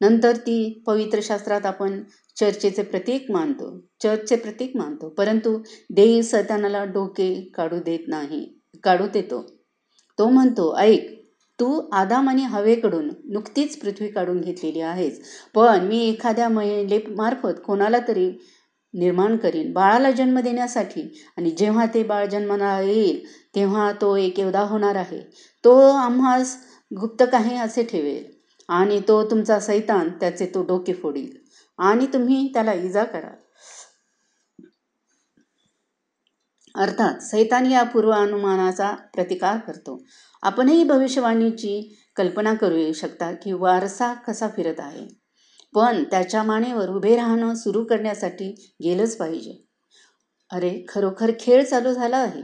[0.00, 2.02] नंतर ती पवित्र शास्त्रात आपण
[2.36, 3.68] चर्चेचे प्रतीक मानतो
[4.02, 5.56] चर्चचे प्रतीक मानतो परंतु
[5.90, 8.44] देव सैतानाला डोके काढू देत नाही
[8.84, 9.40] काढू देतो.
[10.18, 11.14] तो म्हणतो ऐक
[11.58, 15.20] तू आदाम आणि हवेकडून नुकतीच पृथ्वी काढून घेतलेली आहेस
[15.54, 18.30] पण मी एखाद्या महिलेमार्फत कोणाला तरी
[18.96, 19.72] निर्माण करीन.
[19.72, 25.20] बाळाला जन्म देण्यासाठी आणि जेव्हा ते बाळ जन्माला येईल तेव्हा तो एक एवढा होणार आहे.
[25.64, 26.56] तो आम्हास
[27.00, 28.36] गुप्त काही असे ठेवेल.
[28.68, 31.36] आणि तो तुमचा सैतान त्याचे तो डोके फोडील.
[31.78, 33.28] आणि तुम्ही त्याला इजा करा.
[36.74, 40.04] अर्थात सैतान या पूर्वानुमानाचा प्रतिकार करतो.
[40.42, 45.25] आपणही भविष्यवाणीची कल्पना करू शकता की वारसा कसा फिरत आहे.
[45.76, 49.66] पण त्याच्या मानेवर उभे राहणं सुरू करण्यासाठी गेलंच पाहिजे.
[50.50, 52.42] अरे खरोखर खेळ चालू झाला आहे.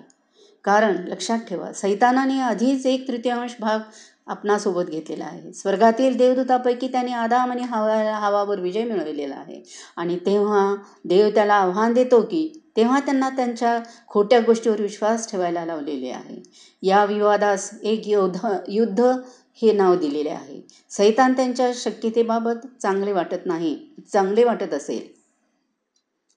[0.65, 3.79] कारण लक्षात ठेवा सैतानाने आधीच एक तृतीयांश भाग
[4.27, 5.53] आपणासोबत घेतलेला आहे.
[5.53, 9.63] स्वर्गातील देवदूतापैकी त्याने आदाम आणि हवा हवावर विजय मिळवलेला आहे.
[9.97, 16.09] आणि तेव्हा देव त्याला आव्हान देतो की तेव्हा त्यांना त्यांच्या खोट्या गोष्टीवर विश्वास ठेवायला लावलेले
[16.09, 16.43] आहे.
[16.83, 19.13] या विवादास एक योद्ध युद्ध
[19.55, 20.61] हे नाव दिलेले आहे.
[20.91, 25.23] सैतान त्यांच्या शक्यतेबाबत चांगले वाटत नाही चांगले वाटत असेल.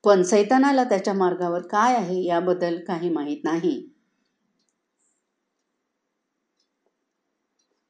[0.03, 3.89] पण सैतानाला त्याच्या मार्गावर काय आहे याबद्दल काही माहीत नाही.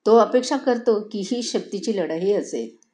[0.05, 2.85] तो अपेक्षा करतो की ही शक्तीची लढाई असेल.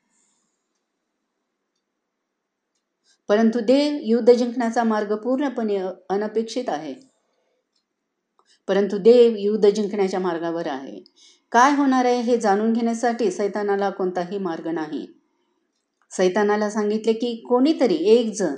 [3.30, 5.78] परंतु देव युद्ध जिंकण्याचा मार्ग पूर्णपणे
[6.10, 6.94] अनपेक्षित आहे.
[8.68, 11.04] परंतु देव युद्ध जिंकण्याच्या मार्गावर आहे.
[11.52, 15.06] काय होणार आहे हे जाणून घेण्यासाठी सैतानाला कोणताही मार्ग नाही.
[16.12, 18.56] सैतानाला सांगितले की कोणीतरी एक जण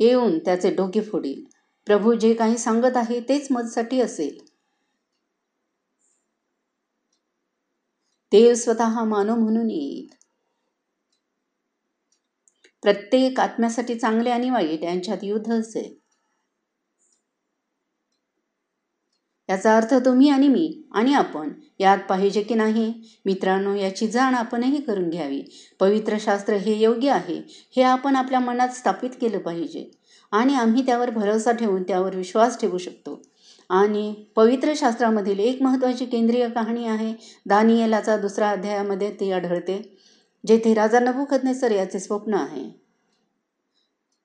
[0.00, 1.44] येऊन त्याचे डोके फोडील.
[1.86, 4.38] प्रभू जे काही सांगत आहे तेच मजसाठी असेल.
[8.32, 10.06] देव स्वतः मानव म्हणून येईल.
[12.82, 15.97] प्रत्येक आत्म्यासाठी चांगले आणि वाईट यांच्यात युद्ध असेल.
[19.48, 22.94] याचा अर्थ तुम्ही आणि मी आणि आपण यात पाहिजे की नाही?
[23.24, 25.42] मित्रांनो याची जाण आपणही करून घ्यावी.
[25.80, 27.70] पवित्र शास्त्र हे योग्य आहे.
[27.76, 29.90] हे आपण आपल्या मनात स्थापित केलं पाहिजे.
[30.32, 33.22] आणि आम्ही त्यावर भरोसा ठेवून त्यावर विश्वास ठेवू शकतो.
[33.70, 37.14] आणि पवित्र शास्त्रामधील एक महत्त्वाची केंद्रीय कहाणी आहे.
[37.46, 39.98] दानियलाचा दुसरा अध्यायामध्ये ती आढळते
[40.46, 42.88] जेथे राजा नभुखदनेसर याचे स्वप्न आहे.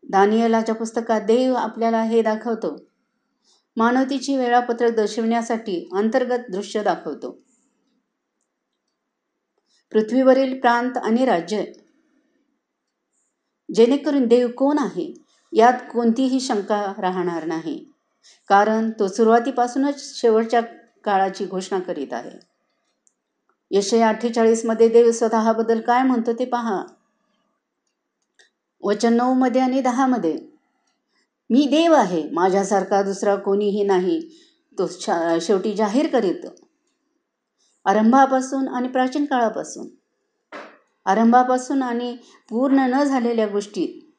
[0.10, 2.93] दानियलाच्या पुस्तकात देव आपल्याला हे दाखवतो
[3.78, 7.32] मानवतीची वेळापत्रक दर्शविण्यासाठी अंतर्गत दृश्य दाखवतो.
[9.92, 11.66] पृथ्वीवरील प्रांत आणि राज्य.
[13.76, 15.14] जेणेकरून देव कोण आहे?
[15.54, 17.86] यात कोणतीही शंका राहणार नाही.
[18.48, 20.62] कारण तो सुरुवातीपासूनच शेवटच्या
[21.04, 22.40] काळाची घोषणा करीत आहे.
[23.72, 26.84] यशया अठ्ठेचाळीसमध्ये देव स्वतःबद्दल काय म्हणतो ते पहा.
[28.84, 30.53] वचनमध्ये आणि दहामध्ये.
[31.54, 34.20] मी देव आहे माझ्यासारखा दुसरा कोणीही नाही
[34.78, 34.88] तो
[35.42, 36.46] शेवटी जाहीर करीत.
[37.86, 39.88] आरंभापासून आणि प्राचीन काळापासून.
[41.06, 42.18] आरंभापासून आणि
[42.50, 44.16] पूर्ण न झालेल्या गोष्टी.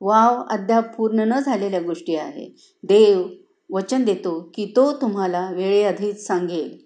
[0.00, 2.56] वाव अद्याप पूर्ण न झालेल्या गोष्टी आहे.
[2.82, 3.28] देव
[3.70, 6.78] वचन देतो की तो तुम्हाला वेळेआधीच सांगेल.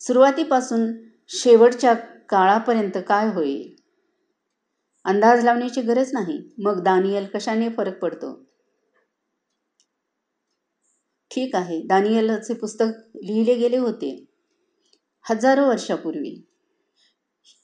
[0.00, 0.92] सुरुवातीपासून
[1.28, 1.94] शेवटच्या
[2.28, 3.82] काळापर्यंत काय होईल?
[5.04, 6.54] अंदाज लावण्याची गरज नाही.
[6.58, 8.45] मग दानियल कशाने फरक पडतो?
[11.36, 11.82] ठीक आहे.
[11.82, 12.84] दानियलचे पुस्तक
[13.24, 14.24] लिहिले गेले होते.
[15.30, 16.46] हजारो वर्षापूर्वी.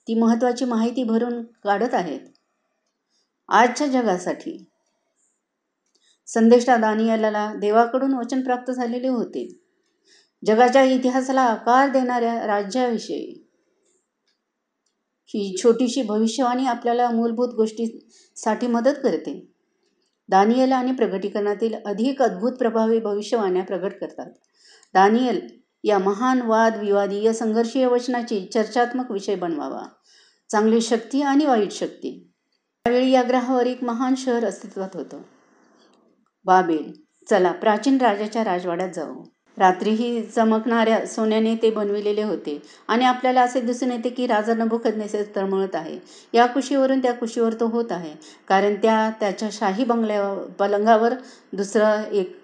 [0.08, 2.20] ती महत्त्वाची माहिती भरून काढत आहेत.
[3.48, 4.64] आजच्या जगासाठी.
[6.26, 9.58] संदेष्टा दानियाला देवाकडून वचन प्राप्त झालेले होते.
[10.46, 13.48] जगाच्या इतिहासाला आकार देणाऱ्या राज्याविषयी.
[15.26, 19.51] ही छोटीशी भविष्यवाणी आपल्याला मूलभूत गोष्टीसाठी मदत करते.
[20.28, 24.30] दानियल आणि प्रगटीकरणातील अधिक अद्भुत प्रभावी भविष्यवाण्या प्रगट करतात.
[24.94, 25.48] दानियल
[25.84, 29.82] या महान वादविवादीय संघर्षीय वचनाची चर्चात्मक विषय बनवावा.
[30.50, 32.32] चांगली शक्ती आणि वाईट शक्ती.
[32.84, 35.22] त्यावेळी या ग्रहावर एक महान शहर अस्तित्वात होतं.
[36.44, 36.92] बाबेल
[37.30, 39.22] चला प्राचीन राजाच्या राजवाड्यात जाऊ.
[39.58, 42.62] रात्रीही चमकणाऱ्या सोन्याने ते बनविलेले होते.
[42.88, 45.98] आणि आपल्याला असे दिसून येते की राजा नभोखदनेसे तळमळत आहे.
[46.34, 48.14] या कुशीवरून त्या कुशीवर तो होत आहे.
[48.48, 51.14] कारण त्या त्याच्या शाही बंगल्या पलंगावर
[51.52, 52.36] दुसरं एक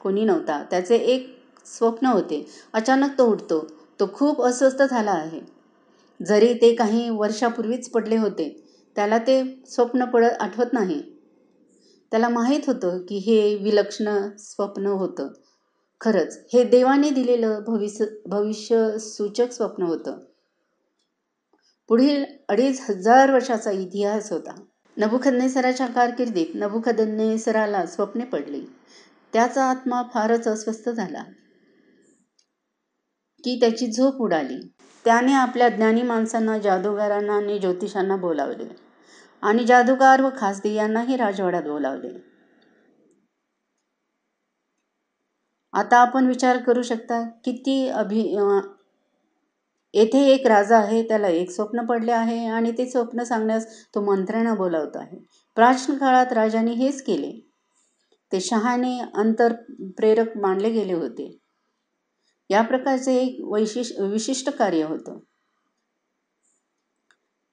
[0.00, 0.62] कोणी नव्हता.
[0.70, 1.36] त्याचे एक
[1.66, 2.46] स्वप्न होते.
[2.72, 3.66] अचानक तो उठतो
[4.00, 5.40] तो खूप अस्वस्थ झाला आहे.
[6.20, 8.48] जरी ते काही वर्षापूर्वीच पडले होते
[8.96, 11.00] त्याला ते स्वप्न पडत आठवत नाही.
[12.12, 14.08] त्याला माहीत होतं की हे विलक्षण
[14.38, 15.28] स्वप्न होतं.
[16.00, 20.18] खरंच हे देवाने दिलेलं भविष्य भविष्य सूचक स्वप्न होतं.
[21.88, 24.54] पुढील अडीच हजार वर्षाचा इतिहास होता.
[24.96, 28.64] नभुखदनेसराच्या कारकिर्दीत नभुखदनेसराला स्वप्ने पडली.
[29.32, 31.22] त्याचा आत्मा फारच अस्वस्थ झाला
[33.44, 34.72] की त्याची झोप उडाली.
[35.04, 38.64] त्याने आपल्या ज्ञानी माणसांना जादूगारांना आणि ज्योतिषांना बोलावले
[39.42, 42.29] आणि जादूगार व खासदी यांनाही राजवाड्यात बोलावले.
[45.74, 48.22] आता आपण विचार करू शकता किती अभि
[49.94, 54.54] येथे एक राजा आहे त्याला एक स्वप्न पडले आहे आणि ते स्वप्न सांगण्यास तो मंत्र्यांना
[54.54, 55.16] बोलावत आहे.
[55.56, 57.30] प्राचीन काळात राजाने हेच केले.
[58.32, 59.52] ते शहाणे अंतर
[59.96, 61.36] प्रेरक मानले गेले होते.
[62.50, 65.18] या प्रकारचे एक वैशिष विशिष्ट कार्य होतं.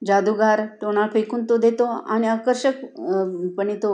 [0.02, 3.94] जादूगार टोणा फेकून तो देतो आणि आकर्षकपणे तो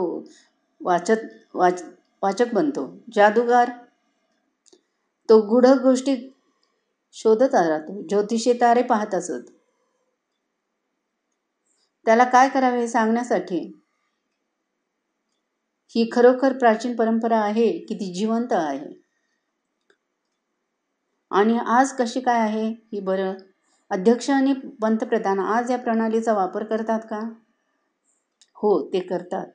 [0.80, 1.82] वाचत वाच
[2.22, 2.86] वाचक बनतो.
[3.14, 3.70] जादूगार
[5.28, 6.16] तो गुढ गोष्टी
[7.12, 9.42] शोधत राहतो ज्योतिषी तारे पाहत असत.
[12.06, 13.72] त्याला काय करावे हे सांगण्यासाठी
[15.94, 19.04] ही खरोखर प्राचीन परंपरा आहे की ती जिवंत आहे?
[21.30, 23.34] आणि आज कशी काय आहे ही बरं
[23.90, 24.52] अध्यक्ष आणि
[24.82, 27.20] पंतप्रधान आज या प्रणालीचा वापर करतात का?
[28.56, 29.46] हो ते करतात.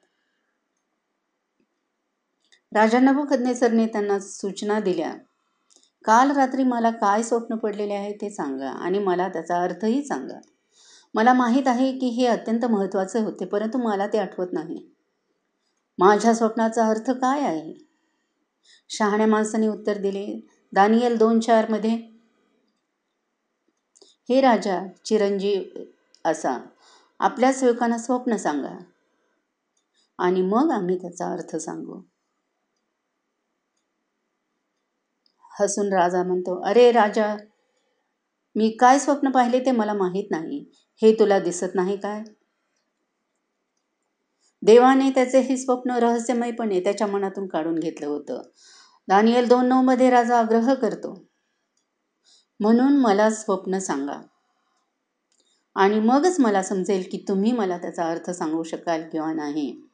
[2.72, 5.14] राजा नभोखदनेसरने त्यांना सूचना दिल्या.
[6.06, 10.40] काल रात्री मला काय स्वप्न पडलेले आहे ते सांगा आणि मला त्याचा अर्थही सांगा.
[11.14, 14.90] मला माहीत आहे की हे अत्यंत महत्त्वाचे होते परंतु मला ते आठवत नाही.
[16.00, 17.74] माझ्या स्वप्नाचा अर्थ काय आहे?
[18.90, 20.26] शहाण्या माणसाने उत्तर दिले
[20.74, 21.96] दानियल दोन चारमध्ये
[24.30, 25.84] हे राजा चिरंजीव
[26.26, 26.58] असा.
[27.20, 28.78] आपल्या सेवकांना स्वप्न सांगा
[30.20, 32.02] आणि मग आम्ही त्याचा अर्थ सांगू.
[35.60, 37.38] हसून राजा म्हणतो अरे राजा
[38.56, 40.66] मी काय स्वप्न पाहिले ते मला माहीत नाही.
[41.02, 42.24] हे तुला दिसत नाही काय?
[44.62, 48.42] देवाने त्याचे हे स्वप्न रहस्यमयपणे त्याच्या मनातून काढून घेतलं होतं.
[49.08, 51.26] दानियल दोन नऊ मध्ये राजा आग्रह करतो
[52.60, 54.22] म्हणून मला स्वप्न सांगा.
[55.76, 59.89] आणि मगच मला समजेल की तुम्ही मला त्याचा अर्थ सांगू शकाल किंवा नाही.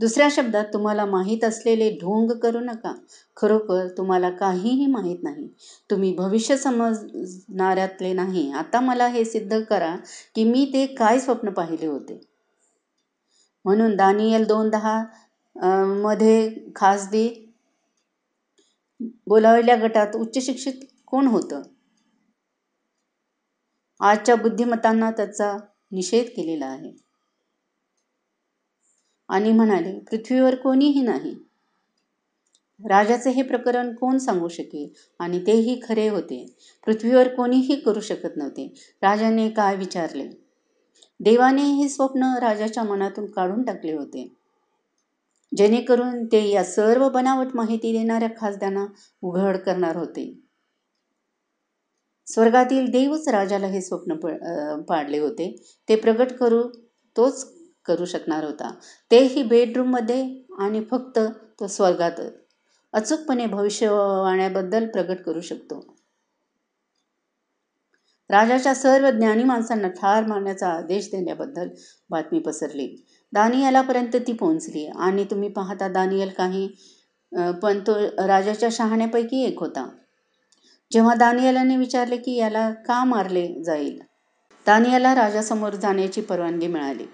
[0.00, 2.92] दुसऱ्या शब्दात तुम्हाला माहीत असलेले ढोंग करू नका.
[3.36, 5.48] खरोखर तुम्हाला काहीही माहीत नाही.
[5.90, 8.50] तुम्ही भविष्य समजणाऱ्यातले नाही.
[8.52, 9.94] आता मला हे सिद्ध करा
[10.34, 12.20] की मी ते काय स्वप्न पाहिले होते.
[13.64, 15.02] म्हणून दानियल दोन दहा
[16.02, 17.28] मध्ये खासदी
[19.26, 21.62] बोलावलेल्या गटात उच्च शिक्षित कोण होतं?
[24.00, 25.56] आजच्या बुद्धिमत्तांना त्याचा
[25.92, 26.92] निषेध केलेला आहे.
[29.30, 31.34] आणि म्हणाले पृथ्वीवर कोणीही नाही.
[32.88, 34.88] राजाचे हे प्रकरण कोण सांगू शकेल?
[35.18, 36.46] आणि तेही खरे होते.
[36.86, 38.74] पृथ्वीवर कोणीही करू शकत नव्हते.
[39.02, 40.28] राजाने काय विचारले?
[41.20, 44.34] देवाने हे स्वप्न राजाच्या मनातून काढून टाकले होते.
[45.56, 48.86] जेणेकरून ते या सर्व बनावट माहिती देणाऱ्या खासदारांना
[49.22, 50.40] उघड करणार होते.
[52.26, 54.14] स्वर्गातील देवच राजाला हे स्वप्न
[54.80, 55.62] पाडले होते.
[55.88, 56.62] ते प्रगट करू
[57.16, 57.59] तोच
[57.90, 58.72] करू शकणार होता.
[59.10, 60.22] तेही बेडरूममध्ये
[60.58, 61.18] आणि फक्त
[61.60, 62.20] तो स्वर्गात
[62.94, 65.80] अचूकपणे भविष्यवाण्याबद्दल प्रगट करू शकतो.
[68.30, 71.68] राजाच्या सर्व ज्ञानी माणसांना ठार मारण्याचा आदेश देण्याबद्दल
[72.10, 72.86] बातमी पसरली.
[73.32, 76.66] दानियालापर्यंत ती पोहोचली आणि तुम्ही पाहता दानियल काही
[77.62, 77.94] पण तो
[78.26, 79.88] राजाच्या शहाण्यापैकी एक होता.
[80.90, 83.98] जेव्हा दानियालाने विचारले की याला का मारले जाईल?
[84.66, 87.06] दानियाला राजासमोर जाण्याची परवानगी मिळाली.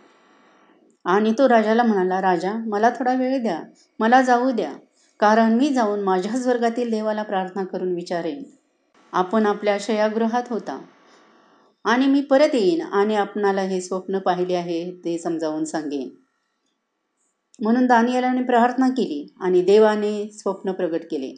[1.07, 3.61] आणि तो राजाला म्हणाला राजा मला थोडा वेळ द्या
[3.99, 4.73] मला जाऊ द्या
[5.21, 8.43] कारण मी जाऊन माझ्याच वर्गातील देवाला प्रार्थना करून विचारेन.
[9.13, 10.79] आपण आपल्या शयागृहात होता.
[11.85, 16.09] आणि मी परत येईन आणि आपणाला हे स्वप्न पाहिले आहे ते समजावून सांगेन.
[17.63, 21.35] म्हणून दानियालाने प्रार्थना केली आणि देवाने स्वप्न प्रगट केले.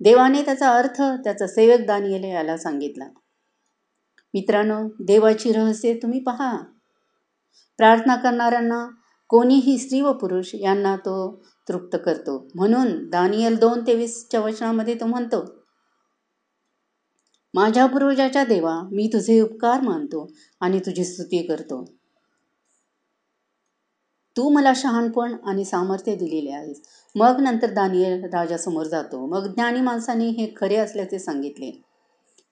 [0.00, 3.04] देवाने त्याचा अर्थ त्याचा सेवक दानियले याला सांगितला
[4.34, 6.56] मित्रांनो देवाची रहस्य तुम्ही पहा.
[7.78, 8.88] प्रार्थना करणाऱ्यांना
[9.28, 12.48] कोणीही स्त्री व पुरुष यांना तो तृप्त करतो.
[12.54, 15.44] म्हणून दानियल दोन तेवीसच्या वचनामध्ये तो म्हणतो
[17.54, 21.84] माझ्या पूर्वजाच्या देवा मी तुझे उपकार मानतो आणि तुझी स्तुती करतो.
[24.36, 26.80] तू मला शहाणपण आणि सामर्थ्य दिलेले आहेस.
[27.14, 29.26] मग नंतर दानियल राजासमोर जातो.
[29.26, 31.82] मग ज्ञानी माणसाने हे खरे असल्याचे सांगितले.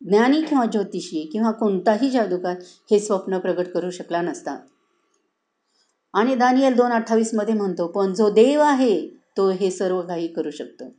[0.00, 2.56] ज्ञानी किंवा ज्योतिषी किंवा कोणताही जादूकार
[2.90, 4.56] हे स्वप्न प्रगट करू शकला नसता.
[6.14, 6.92] आणि दानियल दोन
[7.34, 8.94] मध्ये म्हणतो पण जो देव आहे
[9.36, 10.90] तो हे सर्व काही करू शकतो.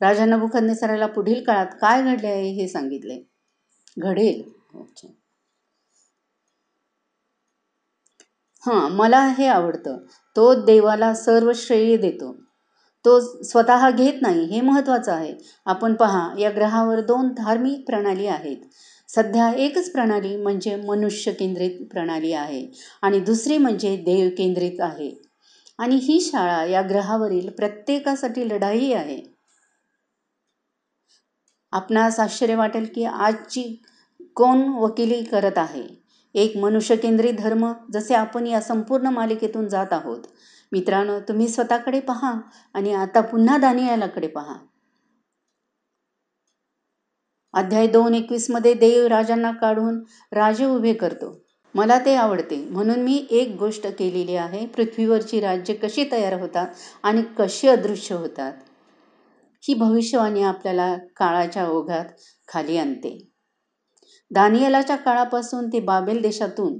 [0.00, 3.18] राजा नभुखंदेसराला पुढील काळात काय घडले आहे हे सांगितले.
[3.96, 4.42] घडेल.
[4.74, 5.08] हो, अच्छा.
[8.64, 9.96] हां मला हे आवडतं.
[10.36, 12.32] तो देवाला सर्व श्रेय देतो.
[13.04, 15.34] तो स्वतः घेत नाही हे महत्त्वाचं आहे.
[15.66, 18.56] आपण पहा या ग्रहावर दोन धार्मिक प्रणाली आहेत.
[19.08, 22.66] सध्या एकच प्रणाली म्हणजे मनुष्य केंद्रित प्रणाली आहे
[23.02, 25.10] आणि दुसरी म्हणजे देव केंद्रित आहे.
[25.78, 29.22] आणि ही शाळा या ग्रहावरील प्रत्येकासाठी लढाई आहे.
[31.72, 33.82] आपणास आश्चर्य वाटेल की आजची
[34.36, 35.82] कोण वकिली करत आहे?
[36.34, 40.20] एक मनुष्यकेंद्रित धर्म जसे आपण या संपूर्ण मालिकेतून जात आहोत.
[40.72, 42.32] मित्रांनो तुम्ही स्वतःकडे पहा
[42.74, 44.54] आणि आता पुन्हा दानियालाकडे पहा.
[47.58, 49.98] अध्याय दोन एकवीसमध्ये देव राजांना काढून
[50.32, 51.32] राजे उभे करतो.
[51.74, 52.56] मला ते आवडते.
[52.70, 54.64] म्हणून मी एक गोष्ट केलेली आहे.
[54.66, 56.66] पृथ्वीवरची राज्य कशी तयार होतात
[57.02, 58.52] आणि कशी अदृश्य होतात
[59.62, 62.04] ही भविष्यवाणी आपल्याला काळाच्या ओघात
[62.48, 63.16] खाली आणते.
[64.30, 66.78] दानियलाच्या काळापासून ते बाबेल देशातून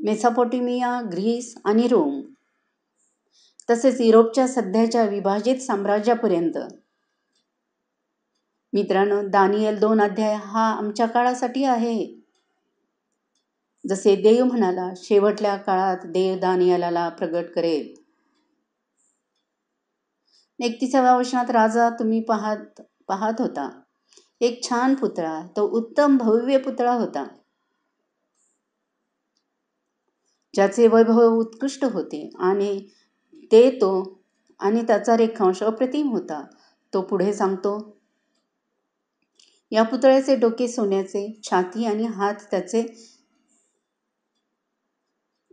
[0.00, 2.20] मेसापोटिमिया ग्रीस आणि रोम
[3.68, 6.58] तसेच युरोपच्या सध्याच्या विभाजित साम्राज्यापर्यंत
[8.72, 12.22] मित्रांनो दानियल दोन अध्याय हा आमच्या काळासाठी आहे.
[13.84, 17.94] जसे देव म्हणाला शेवटल्या काळात देव दानियलाला प्रगट करेल.
[20.60, 23.68] एकतीसाव्या वचनात राजा तुम्ही पाहत पाहत होता.
[24.40, 27.24] एक छान पुतळा तो उत्तम भव्य पुतळा होता.
[30.54, 32.86] ज्याचे वैभव उत्कृष्ट होते आणि
[33.52, 33.90] ते तो
[34.60, 36.42] आणि त्याचा रेखांश अप्रतिम होता.
[36.92, 37.78] तो पुढे सांगतो
[39.72, 42.82] या पुतळ्याचे डोके सोन्याचे छाती आणि हात त्याचे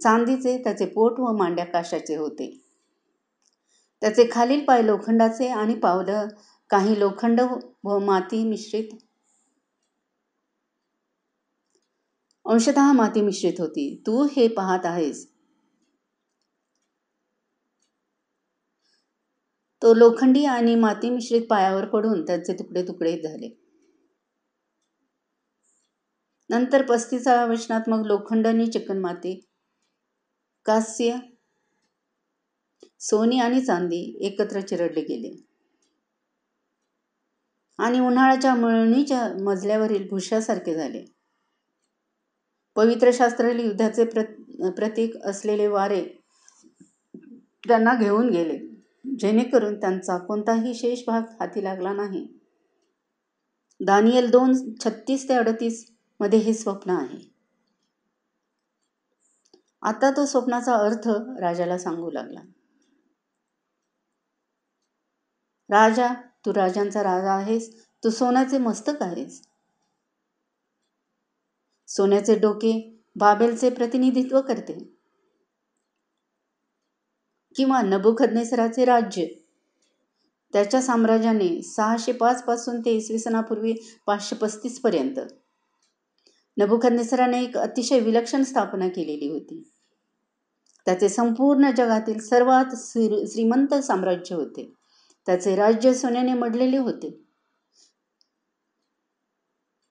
[0.02, 2.50] चांदीचे त्याचे पोट व मांड्या काशाचे होते.
[4.02, 6.28] त्याचे खालील पाय लोखंडाचे आणि पावलं
[6.70, 7.42] काही लोखंड
[7.84, 8.96] व माती मिश्रित
[12.46, 14.04] अंशतः माती मिश्रित होती.
[14.08, 15.26] तू हे पाहत आहेस.
[19.82, 23.63] तो लोखंडी आणि माती मिश्रित पायावर पडून त्याचे तुकडे तुकडे झाले.
[26.50, 29.34] नंतर पस्तीसाव्या वचनात मग लोखंडनी चिकणमाती
[30.66, 31.16] कास्य
[33.02, 35.34] सोनी आणि चांदी एकत्र चिरडले गेले.
[37.80, 41.04] आणि उन्हाळ्याच्या मळणीच्या मजल्यावरील भुशासारखे झाले.
[42.76, 44.04] पवित्र शास्त्र युद्धाचे
[44.76, 46.02] प्रतीक असलेले वारे
[47.68, 48.58] त्यांना घेऊन गेले
[49.20, 52.26] जेणेकरून त्यांचा कोणताही शेष भाग हाती लागला नाही.
[53.80, 55.86] दानियल दोन छत्तीस ते अडतीस
[56.24, 57.34] मध्ये हे स्वप्न आहे.
[59.82, 61.08] आता तो स्वप्नाचा अर्थ
[61.40, 62.40] राजाला सांगू लागला.
[65.70, 66.14] राजा
[66.46, 69.48] तू राजांचा राजा आहेस तू सोन्याचे मस्तक आहेस.
[71.88, 74.96] सोन्याचे डोके बाबेलचे प्रतिनिधित्व करते.
[77.56, 79.26] किंवा नबुखदनेसराचे राज्य.
[80.54, 83.74] त्याच्या साम्राज्याने सहाशे पाच पासून ते इसवी सणापूर्वी
[84.06, 85.20] पाचशे पस्तीस पर्यंत.
[86.58, 89.72] नबुखदनेसराने एक अतिशय विलक्षण स्थापना केलेली होती.
[90.86, 94.74] त्याचे संपूर्ण जगातील सर्वात श्रीमंत साम्राज्य होते.
[95.26, 97.20] त्याचे राज्य सोन्याने मडलेले होते.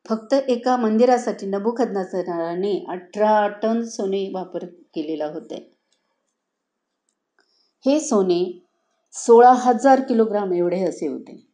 [0.09, 5.77] फक्त एका मंदिरासाठी नभोखदनासराने अठरा टन सोने वापर केलेला होते.
[7.87, 8.67] हे सोने
[9.13, 11.52] सोळा हजार किलोग्राम एवढे असे होते.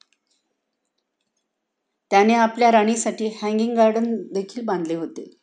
[2.10, 5.38] त्याने आपल्या राणीसाठी हँगिंग गार्डन देखील बांधले होते.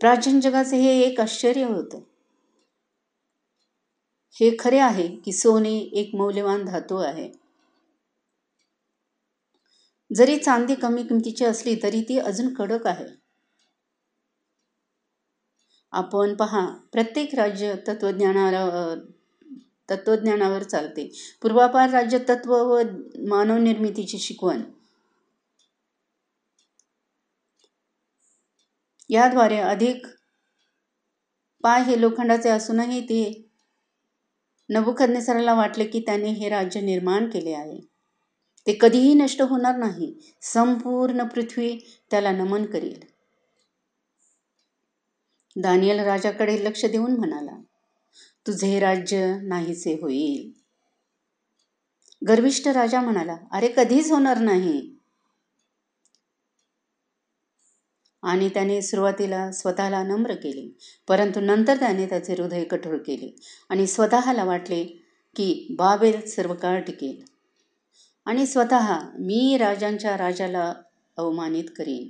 [0.00, 2.00] प्राचीन जगाचे हे एक आश्चर्य होतं.
[4.32, 7.32] हे खरे आहे की सोने एक मौल्यवान धातू आहे.
[10.16, 13.04] जरी चांदी कमी किमतीची असली तरी ती अजून कडक आहे.
[15.92, 18.98] आपण पहा प्रत्येक राज्य तत्वज्ञानावर
[19.90, 21.12] तत्वज्ञानावर चालते.
[21.42, 22.82] पूर्वापार राज्य तत्व व
[23.28, 24.60] मानवनिर्मितीची शिकवण.
[29.10, 30.06] याद्वारे अधिक
[31.62, 33.50] पाय हे लोखंडाचे असूनही ते
[34.68, 37.80] नभुखदनेसराला वाटले की त्याने हे राज्य निर्माण केले आहे.
[38.66, 40.34] ते कधीही नष्ट होणार नाही.
[40.42, 41.78] संपूर्ण पृथ्वी
[42.10, 43.00] त्याला नमन करेल.
[45.56, 47.60] दानियल राजाकडे लक्ष देऊन म्हणाला
[48.46, 50.52] तुझे राज्य नाहीसे होईल.
[52.28, 54.99] गर्विष्ठ राजा म्हणाला अरे कधीच होणार नाही.
[58.22, 60.78] आणि त्याने सुरुवातीला स्वतःला नम्र केले.
[61.08, 63.36] परंतु नंतर त्याने त्याचे हृदय कठोर केले
[63.68, 64.84] आणि स्वतःला वाटले
[65.36, 67.24] की बाबेल सर्व काळ टिकेल
[68.24, 70.74] आणि स्वतः मी राजांच्या राजाला
[71.16, 72.08] अवमानित करीन.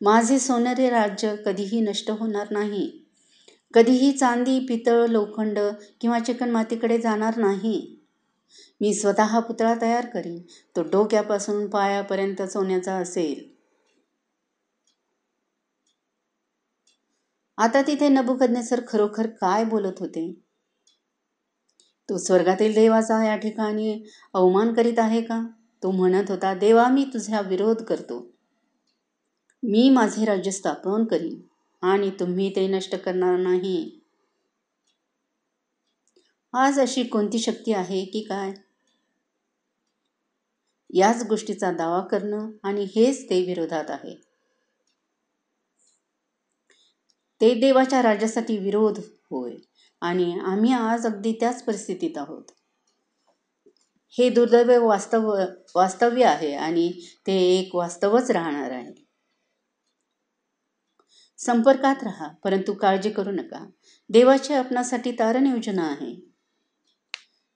[0.00, 3.04] माझे सोनेरे राज्य कधीही नष्ट होणार नाही.
[3.74, 5.58] कधीही चांदी पितळ लोखंड
[6.00, 7.96] किंवा चिकणमातीकडे जाणार नाही.
[8.80, 10.38] मी स्वतः पुतळा तयार करीन.
[10.76, 13.57] तो डोक्यापासून पायापर्यंत सोन्याचा असेल.
[17.58, 20.32] आता तिथे नबुकज्ञेसर खरोखर काय बोलत होते?
[22.08, 24.02] तो स्वर्गातील देवाचा या ठिकाणी
[24.34, 25.42] अवमान करीत आहे का?
[25.82, 28.30] तो म्हणत होता देवा मी तुझा विरोध करतो.
[29.62, 31.40] मी माझे राज्य स्थापन करीन
[31.82, 34.00] आणि तुम्ही ते नष्ट करणार नाही.
[36.54, 38.52] आज अशी कोणती शक्ती आहे की काय?
[40.94, 44.27] याच गोष्टीचा दावा करणं आणि हेच ते विरोधात आहे.
[47.40, 49.54] ते देवाच्या राज्यासाठी विरोध होय.
[50.00, 52.44] आणि आम्ही आज अगदी त्याच परिस्थितीत आहोत.
[54.18, 55.34] हे दुर्दैव वास्तव
[55.74, 56.92] वास्तव्य आहे आणि
[57.26, 59.08] ते एक वास्तवच राहणार आहे.
[61.38, 63.70] संपर्कात राहा परंतु काळजी करू नका.
[64.10, 66.28] देवाची आपणासाठी तारण योजना आहे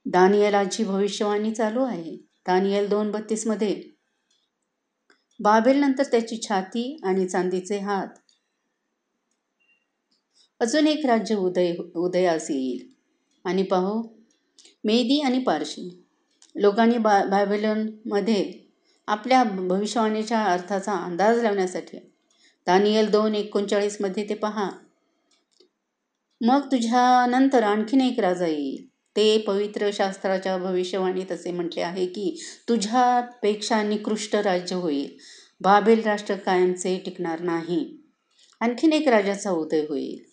[0.06, 2.16] दानियलाची भविष्यवाणी चालू आहे.
[2.46, 3.82] दानियल दोन बत्तीसमध्ये.
[5.40, 8.08] बाबेलनंतर बाबेल नंतर त्याची छाती आणि चांदीचे हात
[10.62, 12.92] अजून एक राज्य उदय उदयास येईल.
[13.44, 14.02] आणि पाहू
[14.84, 16.04] मेदी आणि पारशी.
[16.56, 18.52] लोकांनी बा बायबेलनमध्ये
[19.06, 21.98] आपल्या भविष्यवाणीच्या अर्थाचा अंदाज लावण्यासाठी
[22.66, 24.70] दानियल दोन एकोणचाळीसमध्ये ते पहा
[26.40, 28.86] मग तुझ्यानंतर आणखीन एक राजा येईल.
[29.16, 35.16] ते पवित्र शास्त्राच्या भविष्यवाणीत असे म्हटले आहे की तुझ्यापेक्षा निकृष्ट राज्य होईल.
[35.60, 37.98] बाबेल राष्ट्र कायमचे टिकणार नाही.
[38.60, 40.31] आणखीन एक राजाचा उदय होईल.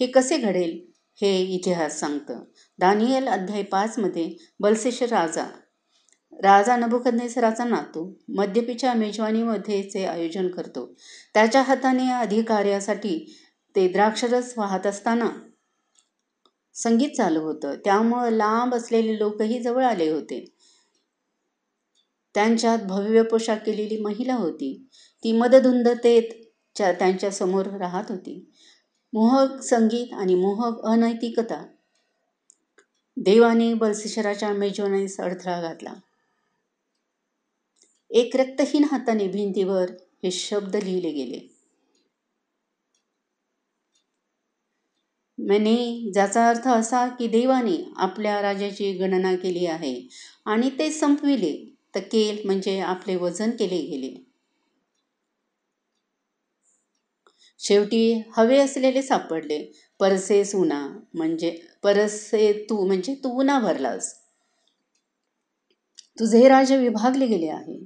[0.00, 0.78] हे कसे घडेल
[1.18, 2.42] हे इतिहास सांगतं.
[2.78, 4.28] दानियल अध्याय पाचमध्ये
[4.60, 5.44] बलशेष राजा
[6.32, 8.04] राजा नभुकनेसराचा नातू
[8.36, 10.84] मद्यपीच्या मेजवानीमध्येचे आयोजन करतो.
[11.34, 13.18] त्याच्या हाताने अधिकार्यासाठी
[13.74, 15.28] ते द्राक्षरस वाहत असताना
[16.74, 17.74] संगीत चालू होतं.
[17.84, 20.44] त्यामुळं लांब असलेले लोकही जवळ आले होते.
[22.34, 24.72] त्यांच्यात भव्य पोशाख केलेली महिला होती.
[25.24, 26.32] ती मदधुंदतेत
[26.76, 28.52] त्यांच्यासमोर राहत होती.
[29.16, 31.64] मोहक संगीत आणि मोहक अनैतिकता.
[33.16, 35.94] देवाने बलसिशराच्या मेजवानीस अडथळा घातला.
[38.10, 39.90] एक रक्तहीन हाताने भिंतीवर
[40.24, 41.48] हे शब्द लिहिले गेले.
[45.38, 50.08] मेने ज्याचा अर्थ असा की देवाने आपल्या राजाची गणना केली आहे
[50.46, 54.25] आणि ते संपविले तर केल म्हणजे आपले वजन केले गेले.
[57.58, 59.72] शेवटी हवे असलेले सापडले.
[60.00, 64.14] परसे सुना म्हणजे परसे तू म्हणजे तू उन्हा भरलास.
[66.20, 67.84] तुझे राज्य विभागले गेले आहे.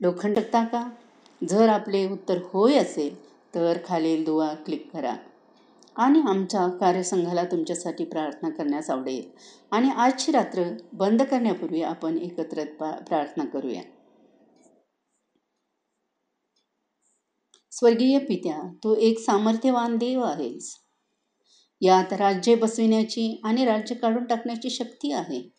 [0.00, 0.90] लोखंड का?
[1.48, 5.16] जर आपले उत्तर होय असेल तर खालील दुवा क्लिक करा.
[5.96, 9.30] आणि आमच्या कार्यसंघाला तुमच्यासाठी प्रार्थना करण्यास आवडेल.
[9.70, 12.64] आणि आजची रात्र बंद करण्यापूर्वी आपण एकत्र
[13.08, 13.82] प्रार्थना करूया.
[17.72, 20.74] स्वर्गीय पित्या तू एक सामर्थ्यवान देव आहेस.
[21.80, 25.52] यात राज्य बसविण्याची आणि राज्य काढून टाकण्याची शक्ती आहे.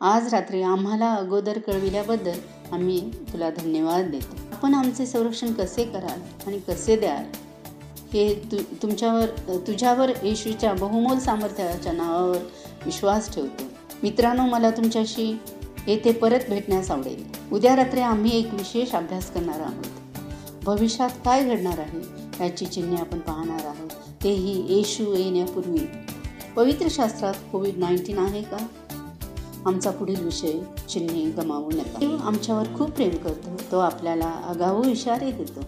[0.00, 2.38] आज रात्री आम्हाला अगोदर कळविल्याबद्दल
[2.72, 4.36] आम्ही तुला धन्यवाद देतो.
[4.52, 7.24] आपण आमचे संरक्षण कसे कराल आणि कसे द्याल?
[8.12, 12.38] हे तु तुमच्यावर तुझ्यावर येशूच्या बहुमोल सामर्थ्याच्या नावावर
[12.84, 13.62] विश्वास ठेवतो.
[14.02, 15.38] मित्रांनो मला तुमच्याशी
[15.86, 17.24] येथे परत भेटण्यास आवडेल.
[17.52, 20.05] उद्या रात्री आम्ही एक विशेष अभ्यास करणार आहोत.
[20.66, 22.00] भविष्यात काय घडणार आहे
[22.44, 23.90] याची चिन्हे आपण पाहणार आहोत.
[24.24, 25.78] तेही येशू येण्यापूर्वी.
[26.56, 28.66] पवित्र शास्त्रात कोविड नाईन्टीन आहे का?
[29.66, 30.52] आमचा पुढील विषय
[30.88, 31.98] चिन्हे गमावू नका.
[31.98, 33.48] देव आमच्यावर खूप प्रेम करतो.
[33.72, 35.60] तो आपल्याला आगाऊ इशारे देतो.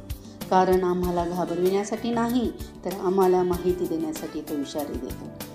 [0.51, 2.51] कारण आम्हाला घाबरविण्यासाठी नाही
[2.84, 5.47] तर आम्हाला माहिती देण्यासाठी तो इशारे देतो.